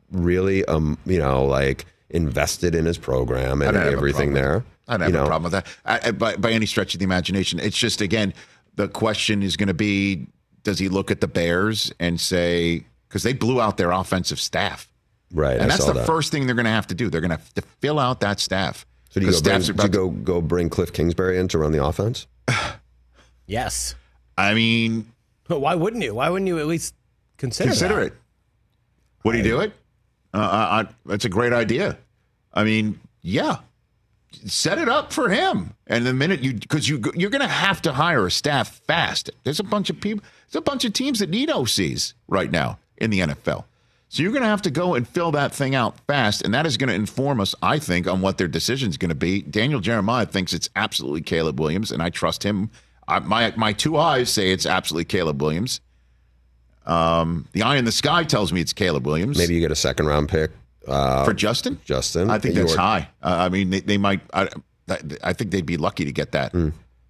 [0.09, 4.63] really um, you know, like invested in his program and a everything there.
[4.87, 4.93] that.
[4.93, 5.23] I'd have you know?
[5.23, 5.67] a problem with that.
[5.85, 8.33] I, I, by, by any stretch of the imagination, it's just again
[8.75, 10.27] the question is going to be:
[10.63, 14.89] Does he look at the Bears and say because they blew out their offensive staff,
[15.33, 15.53] Right.
[15.53, 16.05] and I that's the that.
[16.05, 17.09] first thing they're going to have to do.
[17.09, 18.85] They're going to have to fill out that staff.
[19.09, 21.47] So do you, go 'Cause bring, are do you go go bring Cliff Kingsbury in
[21.49, 22.27] to run the offense?
[23.45, 23.95] Yes.
[24.37, 25.11] I mean,
[25.47, 26.15] But why wouldn't you?
[26.15, 26.95] Why wouldn't you at least
[27.37, 28.05] consider consider that?
[28.07, 28.13] it.
[29.23, 29.73] Would he do it?
[30.33, 31.97] Uh, I, I, that's a great idea.
[32.53, 33.57] I mean, yeah,
[34.45, 35.73] set it up for him.
[35.87, 39.29] And the minute you, because you you're going to have to hire a staff fast.
[39.43, 40.23] There's a bunch of people.
[40.47, 43.65] There's a bunch of teams that need OCs right now in the NFL.
[44.13, 46.67] So you're going to have to go and fill that thing out fast, and that
[46.67, 49.41] is going to inform us, I think, on what their decision is going to be.
[49.41, 52.69] Daniel Jeremiah thinks it's absolutely Caleb Williams, and I trust him.
[53.07, 55.81] I, my my two eyes say it's absolutely Caleb Williams.
[56.85, 59.35] Um, the eye in the sky tells me it's Caleb Williams.
[59.35, 60.51] Maybe you get a second round pick
[60.87, 61.79] uh, for Justin.
[61.83, 62.29] Justin.
[62.29, 63.09] I think that's high.
[63.23, 64.21] Uh, I mean, they, they might.
[64.31, 64.47] I,
[65.23, 66.51] I think they'd be lucky to get that.
[66.51, 66.69] Hmm.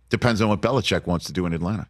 [0.09, 1.85] Depends on what Belichick wants to do in Atlanta.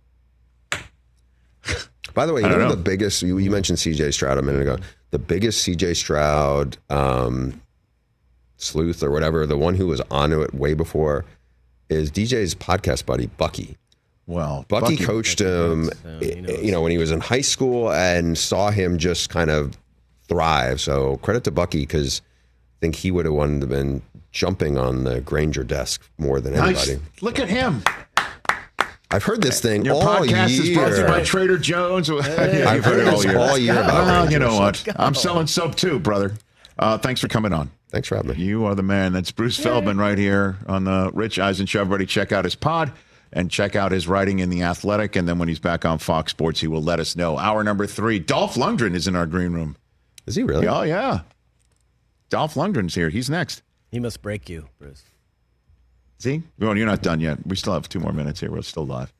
[2.14, 2.70] By the way, you know, know.
[2.70, 4.78] the biggest, you, you mentioned CJ Stroud a minute ago.
[5.14, 7.62] The biggest CJ Stroud um,
[8.58, 11.24] sleuth or whatever, the one who was onto it way before,
[11.88, 13.78] is DJ's podcast buddy, Bucky.
[14.26, 18.98] Well, Bucky, coached him, you know, when he was in high school and saw him
[18.98, 19.78] just kind of
[20.28, 20.82] thrive.
[20.82, 24.02] So credit to Bucky because I think he would have wanted to been
[24.32, 26.88] jumping on the Grainger desk more than Nice.
[26.90, 27.08] anybody.
[27.22, 27.84] Look at him.
[29.14, 30.64] I've heard this thing Your all podcast year.
[30.64, 32.10] is brought to you by Trader Jones.
[32.14, 32.16] Yeah,
[32.68, 33.38] I've you've heard it all this year.
[33.40, 34.86] all year about Well, you know what?
[34.96, 36.34] I'm selling soap too, brother.
[36.80, 37.70] Uh, thanks for coming on.
[37.90, 38.44] Thanks for having me.
[38.44, 39.14] You are the man.
[39.14, 41.82] That's Bruce Feldman right here on the Rich Eisen Show.
[41.82, 42.92] Everybody, check out his pod
[43.32, 45.16] and check out his writing in the Athletic.
[45.16, 47.38] And then when he's back on Fox Sports, he will let us know.
[47.38, 48.18] Hour number three.
[48.18, 49.78] Dolph Lundgren is in our green room.
[50.26, 50.68] Is he really?
[50.68, 51.20] Oh yeah,
[52.30, 53.10] Dolph Lundgren's here.
[53.10, 53.62] He's next.
[53.92, 55.04] He must break you, Bruce.
[56.20, 57.46] See, well, you're not done yet.
[57.46, 58.50] We still have two more minutes here.
[58.52, 59.12] We're still live.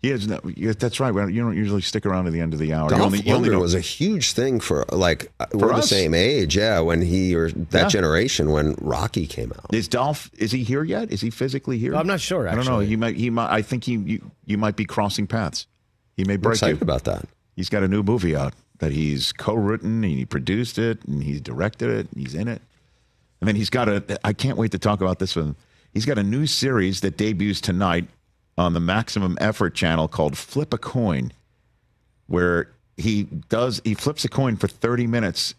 [0.00, 0.38] He has no.
[0.54, 1.14] yeah, That's right.
[1.32, 2.84] You don't usually stick around to the end of the hour.
[2.84, 5.80] You Dolph only- you only Lundgren know- was a huge thing for like we're the
[5.80, 6.78] same age, yeah.
[6.80, 7.88] When he or that Yeah.
[7.88, 9.72] generation when Rocky came out.
[9.74, 10.30] Is Dolph?
[10.36, 11.10] Is he here yet?
[11.10, 11.96] Is he physically here?
[11.96, 12.80] I'm not sure, I don't know.
[12.80, 13.16] He might.
[13.16, 13.50] He might.
[13.50, 13.94] I think he.
[13.94, 15.66] You, you might be crossing paths.
[16.18, 16.84] He may I'm break excited you.
[16.84, 17.26] about that.
[17.56, 21.40] He's got a new movie out that he's co-written and he produced it and he
[21.40, 22.60] directed it and he's in it.
[23.40, 24.18] And then he's got a.
[24.22, 25.56] I can't wait to talk about this with him.
[25.94, 28.08] He's got a new series that debuts tonight
[28.58, 31.32] on the Maximum Effort channel called Flip a Coin,
[32.26, 35.54] where he does he flips a coin for 30 minutes.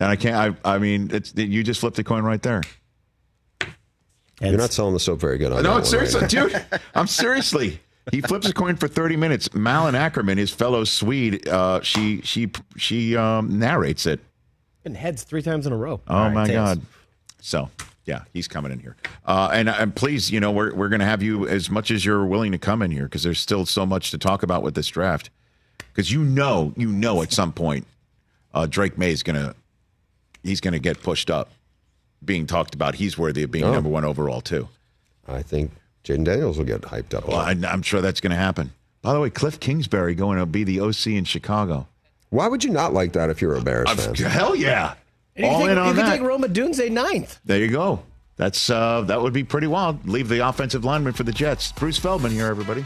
[0.00, 0.58] And I can't.
[0.64, 0.74] I.
[0.74, 2.62] I mean, it's you just flipped a coin right there.
[4.40, 6.30] You're not selling the soap very good on that No, one, seriously, right?
[6.30, 6.64] dude.
[6.94, 7.80] I'm seriously.
[8.10, 9.54] He flips a coin for 30 minutes.
[9.54, 14.18] Malin Akerman, his fellow Swede, uh, she she she um, narrates it.
[14.84, 16.00] And heads three times in a row.
[16.08, 16.74] Oh All right, my tails.
[16.76, 16.82] God!
[17.44, 17.68] So
[18.06, 18.96] yeah, he's coming in here.
[19.26, 22.02] Uh, and and please, you know, we're we're going to have you as much as
[22.02, 24.74] you're willing to come in here because there's still so much to talk about with
[24.74, 25.28] this draft.
[25.92, 27.86] Because you know, you know, at some point,
[28.54, 29.54] uh, Drake Maye is going to
[30.42, 31.50] he's going to get pushed up,
[32.24, 32.94] being talked about.
[32.94, 33.72] He's worthy of being Oh.
[33.74, 34.68] number one overall too.
[35.28, 35.70] I think
[36.02, 37.24] Jayden Daniels will get hyped up.
[37.24, 37.62] a Well, lot.
[37.64, 38.72] I, I'm sure that's going to happen.
[39.02, 41.88] By the way, Cliff Kingsbury going to be the OC in Chicago.
[42.30, 44.14] Why would you not like that if you're a Bears fan?
[44.30, 44.94] hell yeah!
[45.36, 47.40] And you All can in take, on you can take Rome Odunze ninth.
[47.44, 48.02] There you go.
[48.36, 50.08] That's uh, that would be pretty wild.
[50.08, 51.72] Leave the offensive lineman for the Jets.
[51.72, 52.84] Bruce Feldman here, everybody.